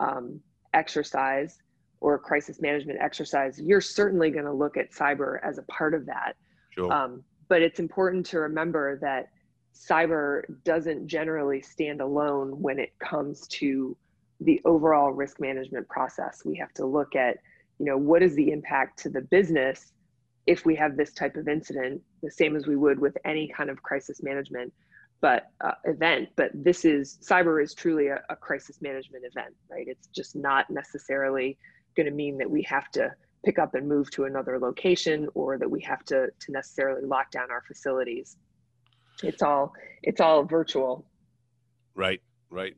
um, 0.00 0.40
exercise 0.74 1.58
or 2.00 2.14
a 2.14 2.18
crisis 2.18 2.60
management 2.60 2.98
exercise 3.00 3.60
you're 3.60 3.80
certainly 3.80 4.30
going 4.30 4.44
to 4.44 4.52
look 4.52 4.76
at 4.76 4.90
cyber 4.92 5.38
as 5.42 5.58
a 5.58 5.62
part 5.62 5.94
of 5.94 6.06
that. 6.06 6.34
Sure. 6.70 6.92
um, 6.92 7.22
but 7.48 7.62
it's 7.62 7.80
important 7.80 8.24
to 8.26 8.38
remember 8.40 8.98
that 8.98 9.30
cyber 9.74 10.42
doesn't 10.64 11.06
generally 11.06 11.62
stand 11.62 12.00
alone 12.00 12.60
when 12.60 12.78
it 12.78 12.92
comes 12.98 13.46
to 13.48 13.96
the 14.40 14.60
overall 14.64 15.10
risk 15.10 15.40
management 15.40 15.88
process. 15.88 16.42
We 16.44 16.56
have 16.58 16.72
to 16.74 16.86
look 16.86 17.16
at, 17.16 17.38
you 17.78 17.86
know, 17.86 17.96
what 17.96 18.22
is 18.22 18.34
the 18.34 18.50
impact 18.50 18.98
to 19.00 19.08
the 19.08 19.22
business 19.22 19.92
if 20.46 20.64
we 20.64 20.74
have 20.76 20.96
this 20.96 21.12
type 21.12 21.36
of 21.36 21.46
incident, 21.46 22.00
the 22.22 22.30
same 22.30 22.56
as 22.56 22.66
we 22.66 22.74
would 22.74 22.98
with 22.98 23.16
any 23.24 23.48
kind 23.48 23.68
of 23.68 23.82
crisis 23.82 24.22
management 24.22 24.72
but 25.20 25.50
uh, 25.62 25.72
event. 25.84 26.28
But 26.36 26.50
this 26.54 26.84
is 26.84 27.18
cyber 27.22 27.62
is 27.62 27.74
truly 27.74 28.06
a, 28.08 28.22
a 28.30 28.36
crisis 28.36 28.80
management 28.80 29.24
event 29.24 29.54
right? 29.70 29.86
It's 29.86 30.06
just 30.08 30.36
not 30.36 30.70
necessarily 30.70 31.58
going 31.96 32.06
to 32.06 32.12
mean 32.12 32.38
that 32.38 32.50
we 32.50 32.62
have 32.62 32.90
to 32.92 33.12
pick 33.44 33.58
up 33.58 33.74
and 33.74 33.88
move 33.88 34.10
to 34.12 34.24
another 34.24 34.58
location 34.58 35.28
or 35.34 35.58
that 35.58 35.70
we 35.70 35.80
have 35.82 36.04
to 36.06 36.28
to 36.40 36.52
necessarily 36.52 37.04
lock 37.04 37.30
down 37.30 37.50
our 37.50 37.62
facilities. 37.66 38.36
It's 39.22 39.42
all 39.42 39.72
it's 40.02 40.20
all 40.20 40.44
virtual. 40.44 41.04
Right 41.94 42.20
right 42.50 42.74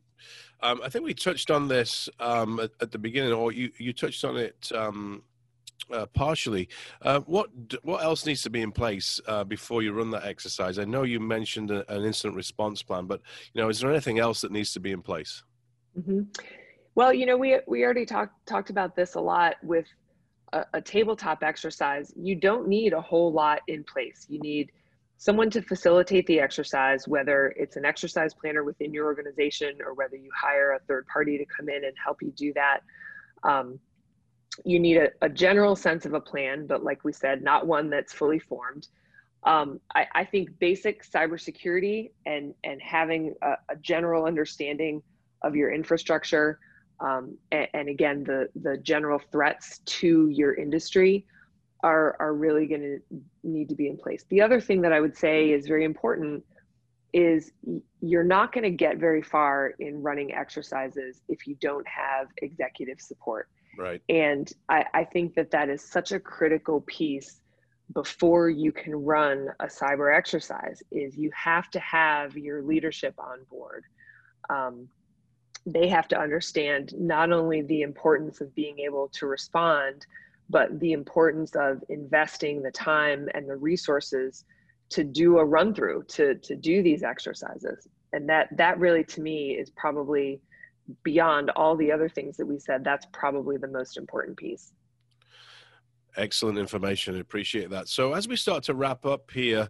um, 0.62 0.80
I 0.82 0.88
think 0.88 1.04
we 1.04 1.14
touched 1.14 1.50
on 1.50 1.68
this 1.68 2.08
um, 2.18 2.60
at, 2.60 2.70
at, 2.80 2.90
the 2.90 2.98
beginning, 2.98 3.32
or 3.32 3.52
you, 3.52 3.70
you 3.78 3.92
touched 3.92 4.24
on 4.24 4.36
it 4.36 4.70
um, 4.74 5.22
uh, 5.92 6.06
partially. 6.06 6.68
Uh, 7.02 7.20
what 7.20 7.48
what 7.82 8.02
else 8.02 8.26
needs 8.26 8.42
to 8.42 8.50
be 8.50 8.62
in 8.62 8.72
place 8.72 9.20
uh, 9.26 9.44
before 9.44 9.82
you 9.82 9.92
run 9.92 10.10
that 10.10 10.24
exercise? 10.24 10.78
I 10.78 10.84
know 10.84 11.02
you 11.02 11.20
mentioned 11.20 11.70
a, 11.70 11.90
an 11.92 12.04
incident 12.04 12.36
response 12.36 12.82
plan, 12.82 13.06
but 13.06 13.20
you 13.52 13.60
know, 13.60 13.68
is 13.68 13.80
there 13.80 13.90
anything 13.90 14.18
else 14.18 14.40
that 14.42 14.52
needs 14.52 14.72
to 14.74 14.80
be 14.80 14.92
in 14.92 15.02
place? 15.02 15.42
Mm-hmm. 15.98 16.22
Well, 16.94 17.12
you 17.12 17.26
know, 17.26 17.36
we 17.36 17.58
we 17.66 17.84
already 17.84 18.06
talked 18.06 18.46
talked 18.46 18.70
about 18.70 18.94
this 18.96 19.14
a 19.14 19.20
lot 19.20 19.56
with 19.62 19.86
a, 20.52 20.64
a 20.74 20.80
tabletop 20.80 21.42
exercise. 21.42 22.12
You 22.16 22.36
don't 22.36 22.68
need 22.68 22.92
a 22.92 23.00
whole 23.00 23.32
lot 23.32 23.60
in 23.68 23.84
place. 23.84 24.26
You 24.28 24.40
need 24.40 24.72
someone 25.20 25.50
to 25.50 25.60
facilitate 25.60 26.26
the 26.26 26.40
exercise, 26.40 27.06
whether 27.06 27.48
it's 27.58 27.76
an 27.76 27.84
exercise 27.84 28.32
planner 28.32 28.64
within 28.64 28.90
your 28.90 29.04
organization 29.04 29.76
or 29.84 29.92
whether 29.92 30.16
you 30.16 30.30
hire 30.34 30.72
a 30.72 30.78
third 30.88 31.06
party 31.08 31.36
to 31.36 31.44
come 31.44 31.68
in 31.68 31.84
and 31.84 31.94
help 32.02 32.22
you 32.22 32.30
do 32.30 32.54
that. 32.54 32.80
Um, 33.42 33.78
you 34.64 34.80
need 34.80 34.96
a, 34.96 35.10
a, 35.20 35.28
general 35.28 35.76
sense 35.76 36.06
of 36.06 36.14
a 36.14 36.20
plan, 36.20 36.66
but 36.66 36.82
like 36.82 37.04
we 37.04 37.12
said, 37.12 37.42
not 37.42 37.66
one 37.66 37.90
that's 37.90 38.14
fully 38.14 38.38
formed. 38.38 38.88
Um, 39.44 39.78
I, 39.94 40.06
I, 40.14 40.24
think 40.24 40.58
basic 40.58 41.04
cybersecurity 41.04 42.12
and 42.24 42.54
and 42.64 42.80
having 42.80 43.34
a, 43.42 43.52
a 43.68 43.76
general 43.80 44.24
understanding 44.24 45.02
of 45.42 45.54
your 45.54 45.70
infrastructure, 45.70 46.58
um, 47.00 47.36
and, 47.52 47.68
and, 47.72 47.88
again 47.88 48.24
the 48.24 48.48
the 48.62 48.76
general 48.78 49.18
threats 49.30 49.78
to 49.78 50.28
your 50.28 50.54
industry 50.54 51.26
are 51.82 52.16
are 52.20 52.34
really 52.34 52.66
going 52.66 52.82
to 52.82 52.98
need 53.42 53.68
to 53.68 53.74
be 53.74 53.88
in 53.88 53.96
place. 53.96 54.24
The 54.28 54.40
other 54.40 54.60
thing 54.60 54.82
that 54.82 54.92
I 54.92 55.00
would 55.00 55.16
say 55.16 55.50
is 55.50 55.66
very 55.66 55.84
important 55.84 56.44
is 57.12 57.52
you're 58.00 58.24
not 58.24 58.52
going 58.52 58.64
to 58.64 58.70
get 58.70 58.98
very 58.98 59.22
far 59.22 59.74
in 59.80 60.02
running 60.02 60.32
exercises 60.32 61.22
if 61.28 61.46
you 61.46 61.56
don't 61.60 61.86
have 61.88 62.28
executive 62.38 63.00
support. 63.00 63.48
Right. 63.76 64.00
And 64.08 64.50
I, 64.68 64.84
I 64.94 65.04
think 65.04 65.34
that 65.34 65.50
that 65.50 65.68
is 65.68 65.82
such 65.82 66.12
a 66.12 66.20
critical 66.20 66.82
piece 66.82 67.40
before 67.94 68.48
you 68.48 68.70
can 68.70 68.94
run 68.94 69.48
a 69.60 69.66
cyber 69.66 70.14
exercise 70.16 70.82
is 70.92 71.16
you 71.16 71.30
have 71.34 71.70
to 71.70 71.80
have 71.80 72.36
your 72.36 72.62
leadership 72.62 73.14
on 73.18 73.40
board. 73.50 73.84
Um, 74.48 74.88
they 75.66 75.88
have 75.88 76.08
to 76.08 76.18
understand 76.18 76.94
not 76.96 77.32
only 77.32 77.62
the 77.62 77.82
importance 77.82 78.40
of 78.40 78.54
being 78.54 78.78
able 78.78 79.08
to 79.14 79.26
respond, 79.26 80.06
but 80.50 80.78
the 80.80 80.92
importance 80.92 81.54
of 81.54 81.82
investing 81.88 82.60
the 82.62 82.70
time 82.72 83.28
and 83.34 83.48
the 83.48 83.56
resources 83.56 84.44
to 84.90 85.04
do 85.04 85.38
a 85.38 85.44
run 85.44 85.72
through 85.72 86.02
to 86.08 86.34
to 86.36 86.56
do 86.56 86.82
these 86.82 87.02
exercises 87.02 87.86
and 88.12 88.28
that 88.28 88.48
that 88.56 88.78
really 88.78 89.04
to 89.04 89.20
me 89.20 89.52
is 89.52 89.70
probably 89.70 90.40
beyond 91.04 91.50
all 91.50 91.76
the 91.76 91.92
other 91.92 92.08
things 92.08 92.36
that 92.36 92.46
we 92.46 92.58
said 92.58 92.82
that's 92.82 93.06
probably 93.12 93.56
the 93.56 93.68
most 93.68 93.96
important 93.96 94.36
piece 94.36 94.72
Excellent 96.16 96.58
information. 96.58 97.14
I 97.14 97.20
appreciate 97.20 97.70
that. 97.70 97.88
So, 97.88 98.14
as 98.14 98.26
we 98.26 98.34
start 98.34 98.64
to 98.64 98.74
wrap 98.74 99.06
up 99.06 99.30
here, 99.30 99.68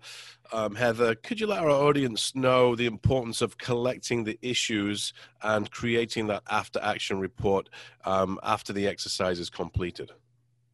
um, 0.52 0.74
Heather, 0.74 1.14
could 1.14 1.38
you 1.38 1.46
let 1.46 1.58
our 1.58 1.68
audience 1.68 2.34
know 2.34 2.74
the 2.74 2.86
importance 2.86 3.42
of 3.42 3.58
collecting 3.58 4.24
the 4.24 4.38
issues 4.40 5.12
and 5.42 5.70
creating 5.70 6.28
that 6.28 6.42
after 6.48 6.80
action 6.82 7.20
report 7.20 7.68
um, 8.06 8.38
after 8.42 8.72
the 8.72 8.86
exercise 8.86 9.38
is 9.38 9.50
completed? 9.50 10.12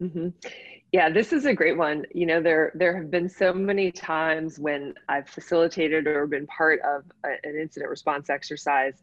Mm-hmm. 0.02 0.28
Yeah, 0.92 1.10
this 1.10 1.32
is 1.32 1.46
a 1.46 1.54
great 1.54 1.76
one. 1.76 2.04
You 2.14 2.26
know, 2.26 2.40
there 2.40 2.72
there 2.74 2.96
have 2.96 3.10
been 3.10 3.28
so 3.28 3.52
many 3.52 3.90
times 3.90 4.58
when 4.58 4.94
I've 5.08 5.28
facilitated 5.28 6.06
or 6.06 6.26
been 6.26 6.46
part 6.46 6.80
of 6.80 7.04
a, 7.24 7.30
an 7.48 7.58
incident 7.60 7.90
response 7.90 8.30
exercise, 8.30 8.94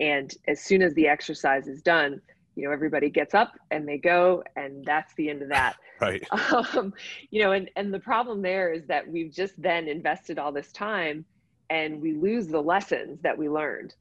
and 0.00 0.32
as 0.48 0.60
soon 0.60 0.82
as 0.82 0.94
the 0.94 1.08
exercise 1.08 1.68
is 1.68 1.82
done, 1.82 2.20
you 2.54 2.64
know, 2.64 2.72
everybody 2.72 3.08
gets 3.08 3.34
up 3.34 3.52
and 3.70 3.88
they 3.88 3.98
go, 3.98 4.42
and 4.56 4.84
that's 4.84 5.14
the 5.14 5.30
end 5.30 5.42
of 5.42 5.48
that. 5.48 5.76
right. 6.00 6.26
Um, 6.76 6.92
you 7.30 7.42
know, 7.42 7.52
and 7.52 7.70
and 7.76 7.94
the 7.94 8.00
problem 8.00 8.42
there 8.42 8.72
is 8.72 8.86
that 8.86 9.08
we've 9.08 9.32
just 9.32 9.60
then 9.60 9.88
invested 9.88 10.38
all 10.38 10.52
this 10.52 10.72
time, 10.72 11.24
and 11.70 12.00
we 12.00 12.14
lose 12.14 12.48
the 12.48 12.60
lessons 12.60 13.20
that 13.22 13.36
we 13.36 13.48
learned. 13.48 13.94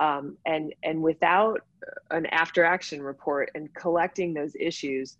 Um, 0.00 0.36
and 0.44 0.74
and 0.82 1.02
without 1.02 1.60
an 2.10 2.26
after 2.26 2.64
action 2.64 3.00
report 3.00 3.50
and 3.54 3.72
collecting 3.74 4.34
those 4.34 4.54
issues, 4.58 5.16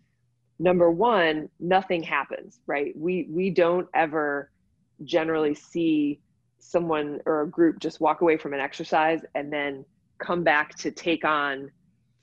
number 0.64 0.90
one, 0.90 1.50
nothing 1.60 2.02
happens, 2.02 2.60
right? 2.66 2.94
We 2.96 3.28
we 3.30 3.50
don't 3.50 3.86
ever 3.94 4.50
generally 5.04 5.54
see 5.54 6.20
someone 6.58 7.20
or 7.26 7.42
a 7.42 7.46
group 7.46 7.78
just 7.78 8.00
walk 8.00 8.22
away 8.22 8.38
from 8.38 8.54
an 8.54 8.60
exercise 8.60 9.20
and 9.34 9.52
then 9.52 9.84
come 10.18 10.42
back 10.42 10.74
to 10.76 10.90
take 10.90 11.24
on 11.24 11.70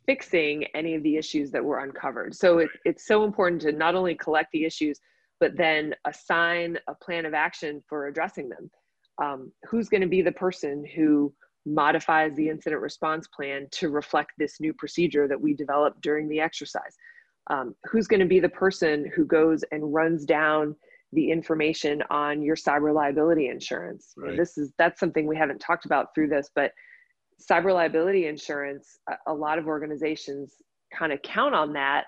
fixing 0.07 0.63
any 0.73 0.95
of 0.95 1.03
the 1.03 1.15
issues 1.15 1.51
that 1.51 1.63
were 1.63 1.79
uncovered. 1.81 2.33
So 2.33 2.57
it, 2.57 2.69
it's 2.83 3.05
so 3.05 3.23
important 3.23 3.61
to 3.61 3.71
not 3.71 3.93
only 3.93 4.15
collect 4.15 4.49
the 4.51 4.65
issues, 4.65 4.99
but 5.39 5.55
then 5.55 5.93
assign 6.07 6.79
a 6.87 6.95
plan 6.95 7.27
of 7.27 7.35
action 7.35 7.83
for 7.87 8.07
addressing 8.07 8.49
them. 8.49 8.71
Um, 9.21 9.51
who's 9.69 9.87
going 9.87 10.01
to 10.01 10.07
be 10.07 10.23
the 10.23 10.31
person 10.31 10.83
who 10.95 11.31
modifies 11.67 12.33
the 12.35 12.49
incident 12.49 12.81
response 12.81 13.27
plan 13.27 13.67
to 13.69 13.89
reflect 13.89 14.31
this 14.39 14.59
new 14.59 14.73
procedure 14.73 15.27
that 15.27 15.39
we 15.39 15.53
developed 15.53 16.01
during 16.01 16.27
the 16.27 16.39
exercise? 16.39 16.95
Um, 17.49 17.75
who's 17.85 18.07
going 18.07 18.19
to 18.19 18.25
be 18.25 18.39
the 18.39 18.49
person 18.49 19.11
who 19.15 19.25
goes 19.25 19.63
and 19.71 19.93
runs 19.93 20.25
down 20.25 20.75
the 21.11 21.31
information 21.31 22.01
on 22.09 22.41
your 22.41 22.55
cyber 22.55 22.93
liability 22.93 23.47
insurance? 23.47 24.13
Right. 24.15 24.37
This 24.37 24.57
is 24.57 24.71
that's 24.77 24.99
something 24.99 25.27
we 25.27 25.37
haven't 25.37 25.59
talked 25.59 25.85
about 25.85 26.13
through 26.13 26.29
this, 26.29 26.49
but 26.55 26.71
cyber 27.41 27.73
liability 27.73 28.27
insurance, 28.27 28.99
a, 29.09 29.31
a 29.31 29.33
lot 29.33 29.57
of 29.57 29.67
organizations 29.67 30.55
kind 30.93 31.11
of 31.11 31.21
count 31.21 31.55
on 31.55 31.73
that 31.73 32.05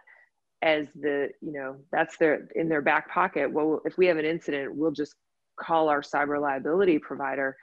as 0.63 0.87
the 0.95 1.29
you 1.41 1.51
know 1.51 1.75
that's 1.91 2.17
their 2.17 2.47
in 2.55 2.69
their 2.69 2.81
back 2.81 3.09
pocket 3.11 3.51
well 3.51 3.81
if 3.85 3.97
we 3.97 4.05
have 4.05 4.17
an 4.17 4.25
incident 4.25 4.73
we'll 4.73 4.91
just 4.91 5.15
call 5.59 5.89
our 5.89 6.01
cyber 6.01 6.41
liability 6.41 6.97
provider 6.97 7.55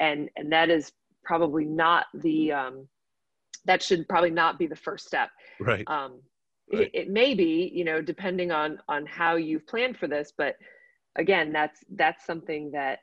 and 0.00 0.30
and 0.36 0.50
that 0.50 0.70
is 0.70 0.92
probably 1.24 1.64
not 1.64 2.06
the 2.14 2.52
um, 2.52 2.86
that 3.64 3.82
should 3.82 4.08
probably 4.08 4.30
not 4.30 4.58
be 4.58 4.66
the 4.66 4.76
first 4.76 5.06
step 5.06 5.28
right, 5.60 5.84
um, 5.88 6.20
right. 6.72 6.90
It, 6.92 7.10
may 7.10 7.34
be 7.34 7.70
you 7.74 7.84
know 7.84 8.00
depending 8.00 8.50
on 8.50 8.78
on 8.88 9.06
how 9.06 9.36
you've 9.36 9.66
planned 9.66 9.96
for 9.96 10.08
this 10.08 10.32
but 10.36 10.56
again 11.16 11.52
that's 11.52 11.80
that's 11.96 12.26
something 12.26 12.70
that 12.72 13.00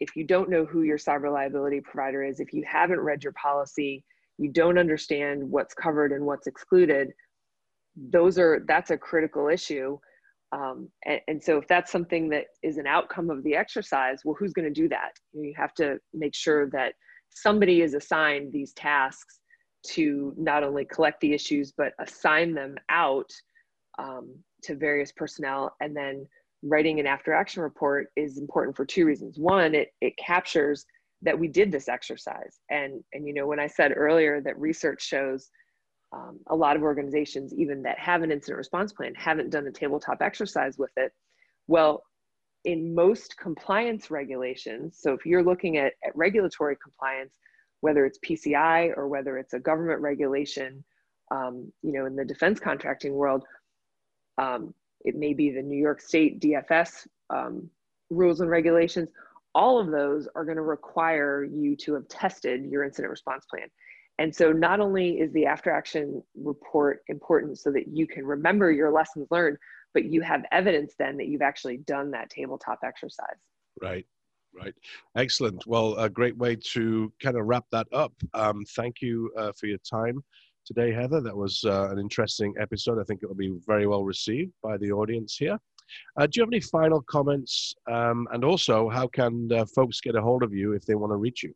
if 0.00 0.16
you 0.16 0.24
don't 0.24 0.48
know 0.48 0.64
who 0.64 0.82
your 0.82 0.98
cyber 0.98 1.32
liability 1.32 1.80
provider 1.80 2.22
is 2.22 2.40
if 2.40 2.52
you 2.52 2.64
haven't 2.66 3.00
read 3.00 3.22
your 3.22 3.34
policy 3.34 4.04
you 4.38 4.50
don't 4.50 4.78
understand 4.78 5.42
what's 5.42 5.74
covered 5.74 6.12
and 6.12 6.24
what's 6.24 6.46
excluded 6.46 7.08
those 7.96 8.38
are 8.38 8.64
that's 8.66 8.90
a 8.90 8.98
critical 8.98 9.48
issue 9.48 9.98
um, 10.52 10.88
and, 11.06 11.20
and, 11.28 11.40
so 11.40 11.58
if 11.58 11.68
that's 11.68 11.92
something 11.92 12.28
that 12.30 12.46
is 12.64 12.76
an 12.76 12.86
outcome 12.86 13.30
of 13.30 13.42
the 13.44 13.54
exercise 13.54 14.20
well 14.24 14.36
who's 14.38 14.52
going 14.52 14.66
to 14.66 14.80
do 14.80 14.88
that 14.88 15.12
you 15.32 15.52
have 15.56 15.74
to 15.74 15.98
make 16.14 16.34
sure 16.34 16.68
that 16.70 16.94
somebody 17.30 17.82
is 17.82 17.94
assigned 17.94 18.52
these 18.52 18.72
tasks 18.72 19.39
to 19.82 20.34
not 20.36 20.62
only 20.62 20.84
collect 20.84 21.20
the 21.20 21.32
issues 21.32 21.72
but 21.76 21.92
assign 21.98 22.54
them 22.54 22.76
out 22.88 23.30
um, 23.98 24.34
to 24.62 24.74
various 24.74 25.12
personnel 25.12 25.74
and 25.80 25.96
then 25.96 26.26
writing 26.62 27.00
an 27.00 27.06
after 27.06 27.32
action 27.32 27.62
report 27.62 28.08
is 28.16 28.38
important 28.38 28.76
for 28.76 28.84
two 28.84 29.06
reasons 29.06 29.38
one 29.38 29.74
it, 29.74 29.88
it 30.00 30.16
captures 30.16 30.84
that 31.22 31.38
we 31.38 31.48
did 31.48 31.72
this 31.72 31.88
exercise 31.88 32.60
and 32.70 33.02
and 33.12 33.26
you 33.26 33.32
know 33.32 33.46
when 33.46 33.60
i 33.60 33.66
said 33.66 33.92
earlier 33.96 34.40
that 34.40 34.58
research 34.58 35.02
shows 35.02 35.50
um, 36.12 36.40
a 36.48 36.56
lot 36.56 36.76
of 36.76 36.82
organizations, 36.82 37.54
even 37.54 37.82
that 37.82 37.98
have 37.98 38.22
an 38.22 38.32
incident 38.32 38.58
response 38.58 38.92
plan, 38.92 39.14
haven't 39.14 39.50
done 39.50 39.66
a 39.66 39.70
tabletop 39.70 40.22
exercise 40.22 40.76
with 40.76 40.90
it. 40.96 41.12
Well, 41.68 42.02
in 42.64 42.94
most 42.94 43.36
compliance 43.38 44.10
regulations, 44.10 44.98
so 45.00 45.12
if 45.12 45.24
you're 45.24 45.44
looking 45.44 45.78
at, 45.78 45.92
at 46.04 46.14
regulatory 46.16 46.76
compliance, 46.82 47.32
whether 47.80 48.04
it's 48.04 48.18
PCI 48.18 48.96
or 48.96 49.08
whether 49.08 49.38
it's 49.38 49.54
a 49.54 49.58
government 49.58 50.00
regulation, 50.00 50.84
um, 51.30 51.72
you 51.82 51.92
know, 51.92 52.06
in 52.06 52.16
the 52.16 52.24
defense 52.24 52.60
contracting 52.60 53.14
world, 53.14 53.44
um, 54.38 54.74
it 55.04 55.16
may 55.16 55.32
be 55.32 55.50
the 55.50 55.62
New 55.62 55.78
York 55.78 56.00
State 56.00 56.40
DFS 56.40 57.06
um, 57.30 57.70
rules 58.10 58.40
and 58.40 58.50
regulations. 58.50 59.08
All 59.54 59.78
of 59.78 59.90
those 59.90 60.28
are 60.34 60.44
going 60.44 60.56
to 60.56 60.62
require 60.62 61.44
you 61.44 61.76
to 61.76 61.94
have 61.94 62.08
tested 62.08 62.64
your 62.66 62.84
incident 62.84 63.10
response 63.10 63.44
plan. 63.46 63.68
And 64.18 64.34
so 64.34 64.52
not 64.52 64.80
only 64.80 65.18
is 65.18 65.32
the 65.32 65.46
after 65.46 65.70
action 65.70 66.22
report 66.34 67.02
important 67.08 67.58
so 67.58 67.72
that 67.72 67.88
you 67.88 68.06
can 68.06 68.26
remember 68.26 68.70
your 68.70 68.92
lessons 68.92 69.26
learned, 69.30 69.56
but 69.94 70.04
you 70.04 70.20
have 70.20 70.44
evidence 70.52 70.94
then 70.98 71.16
that 71.16 71.26
you've 71.26 71.42
actually 71.42 71.78
done 71.78 72.10
that 72.10 72.28
tabletop 72.28 72.80
exercise. 72.84 73.38
Right. 73.80 74.06
Right. 74.54 74.74
Excellent. 75.16 75.66
Well, 75.66 75.94
a 75.96 76.10
great 76.10 76.36
way 76.36 76.56
to 76.72 77.12
kind 77.22 77.36
of 77.36 77.46
wrap 77.46 77.64
that 77.72 77.86
up. 77.92 78.12
Um, 78.34 78.64
thank 78.76 79.00
you 79.00 79.30
uh, 79.36 79.52
for 79.58 79.66
your 79.66 79.78
time 79.78 80.22
today, 80.66 80.92
Heather. 80.92 81.20
That 81.20 81.36
was 81.36 81.62
uh, 81.64 81.88
an 81.90 81.98
interesting 81.98 82.54
episode. 82.60 82.98
I 83.00 83.04
think 83.04 83.22
it 83.22 83.26
will 83.26 83.34
be 83.34 83.56
very 83.66 83.86
well 83.86 84.04
received 84.04 84.52
by 84.62 84.76
the 84.76 84.92
audience 84.92 85.36
here. 85.36 85.58
Uh, 86.16 86.26
do 86.26 86.32
you 86.34 86.42
have 86.42 86.50
any 86.52 86.60
final 86.60 87.00
comments? 87.02 87.74
Um, 87.90 88.28
and 88.32 88.44
also, 88.44 88.88
how 88.88 89.06
can 89.06 89.50
uh, 89.52 89.64
folks 89.74 90.00
get 90.00 90.14
a 90.14 90.22
hold 90.22 90.42
of 90.42 90.52
you 90.52 90.72
if 90.72 90.84
they 90.84 90.94
want 90.94 91.12
to 91.12 91.16
reach 91.16 91.42
you? 91.42 91.52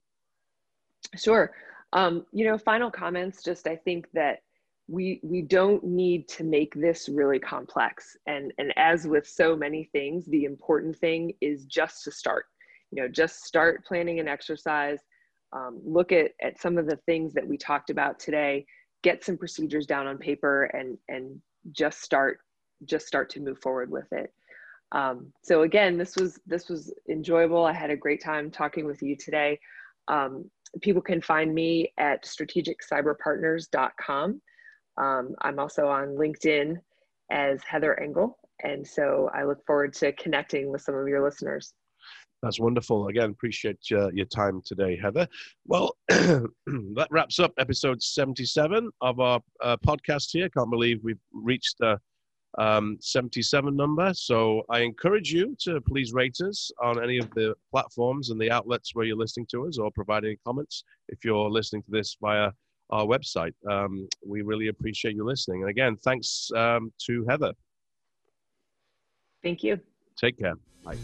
Sure. 1.17 1.53
Um, 1.93 2.27
you 2.33 2.45
know, 2.45 2.59
final 2.59 2.91
comments. 2.91 3.43
Just 3.43 3.67
I 3.67 3.77
think 3.77 4.09
that 4.15 4.41
we 4.89 5.21
we 5.23 5.43
don't 5.43 5.83
need 5.85 6.29
to 6.29 6.45
make 6.45 6.75
this 6.75 7.09
really 7.09 7.39
complex. 7.39 8.17
And 8.27 8.53
and 8.59 8.73
as 8.77 9.07
with 9.07 9.27
so 9.29 9.57
many 9.57 9.85
things, 9.93 10.27
the 10.27 10.45
important 10.45 10.97
thing 10.97 11.33
is 11.41 11.67
just 11.67 12.05
to 12.05 12.11
start. 12.11 12.47
You 12.95 13.03
know, 13.03 13.09
just 13.09 13.45
start 13.45 13.85
planning 13.85 14.21
an 14.21 14.29
exercise. 14.29 15.01
Um, 15.53 15.81
look 15.85 16.13
at 16.13 16.31
at 16.43 16.61
some 16.61 16.79
of 16.79 16.87
the 16.87 16.99
things 17.07 17.35
that 17.35 17.47
we 17.47 17.57
talked 17.57 17.91
about 17.91 18.21
today. 18.21 18.67
Get 19.03 19.25
some 19.25 19.37
procedures 19.37 19.87
down 19.87 20.07
on 20.07 20.19
paper 20.19 20.65
and 20.65 20.97
and 21.09 21.41
just 21.73 22.03
start 22.03 22.39
just 22.85 23.07
start 23.07 23.31
to 23.31 23.41
move 23.41 23.59
forward 23.61 23.91
with 23.91 24.13
it. 24.13 24.31
Um, 24.93 25.33
so 25.43 25.63
again, 25.63 25.97
this 25.99 26.15
was 26.17 26.39
this 26.47 26.69
was 26.69 26.93
enjoyable. 27.11 27.65
I 27.65 27.73
had 27.73 27.91
a 27.91 27.97
great 27.97 28.23
time 28.23 28.49
talking 28.51 28.85
with 28.87 29.03
you 29.03 29.17
today. 29.17 29.59
Um, 30.09 30.51
people 30.81 31.03
can 31.03 31.21
find 31.21 31.55
me 31.55 31.93
at 31.99 32.25
strategiccyberpartners.com. 32.25 34.41
Um, 34.97 35.35
I'm 35.43 35.59
also 35.59 35.89
on 35.89 36.11
LinkedIn 36.11 36.77
as 37.31 37.65
Heather 37.65 38.01
Engel. 38.01 38.39
And 38.63 38.87
so 38.87 39.29
I 39.35 39.43
look 39.45 39.67
forward 39.67 39.95
to 39.95 40.13
connecting 40.13 40.71
with 40.71 40.83
some 40.83 40.95
of 40.95 41.09
your 41.09 41.25
listeners. 41.25 41.75
That's 42.45 42.61
wonderful. 42.61 43.09
Again, 43.09 43.31
appreciate 43.31 43.79
uh, 43.93 44.11
your 44.13 44.27
time 44.27 44.61
today, 44.67 44.99
Heather. 45.03 45.27
Well, 45.65 45.97
that 46.09 47.07
wraps 47.11 47.41
up 47.41 47.55
episode 47.59 48.03
77 48.03 48.91
of 49.01 49.19
our 49.19 49.41
uh, 49.63 49.79
podcast 49.79 50.29
here. 50.31 50.51
Can't 50.51 50.71
believe 50.71 51.01
we've 51.03 51.17
reached 51.33 51.77
the 51.79 51.99
um, 52.59 52.99
77 53.01 53.75
number. 53.75 54.13
So 54.13 54.63
I 54.69 54.81
encourage 54.81 55.33
you 55.33 55.57
to 55.61 55.81
please 55.81 56.13
rate 56.13 56.37
us 56.47 56.71
on 56.83 57.03
any 57.03 57.17
of 57.17 57.31
the 57.31 57.55
platforms 57.71 58.29
and 58.29 58.39
the 58.39 58.51
outlets 58.51 58.95
where 58.95 59.07
you're 59.07 59.17
listening 59.17 59.47
to 59.53 59.67
us 59.67 59.79
or 59.79 59.91
provide 59.91 60.27
any 60.27 60.37
comments 60.47 60.85
if 61.09 61.25
you're 61.25 61.49
listening 61.49 61.83
to 61.85 61.91
this 61.91 62.19
via 62.21 62.51
our 62.91 63.07
website. 63.07 63.55
Um, 63.71 64.07
we 64.25 64.43
really 64.43 64.69
appreciate 64.69 65.15
you 65.15 65.25
listening. 65.25 65.63
And 65.63 65.71
again, 65.71 65.97
thanks 66.05 66.51
um, 66.55 66.93
to 67.07 67.25
Heather. 67.27 67.55
Thank 69.43 69.65
you. 69.65 69.81
Take 70.19 70.39
care. 70.39 70.57
Bye. 70.85 70.99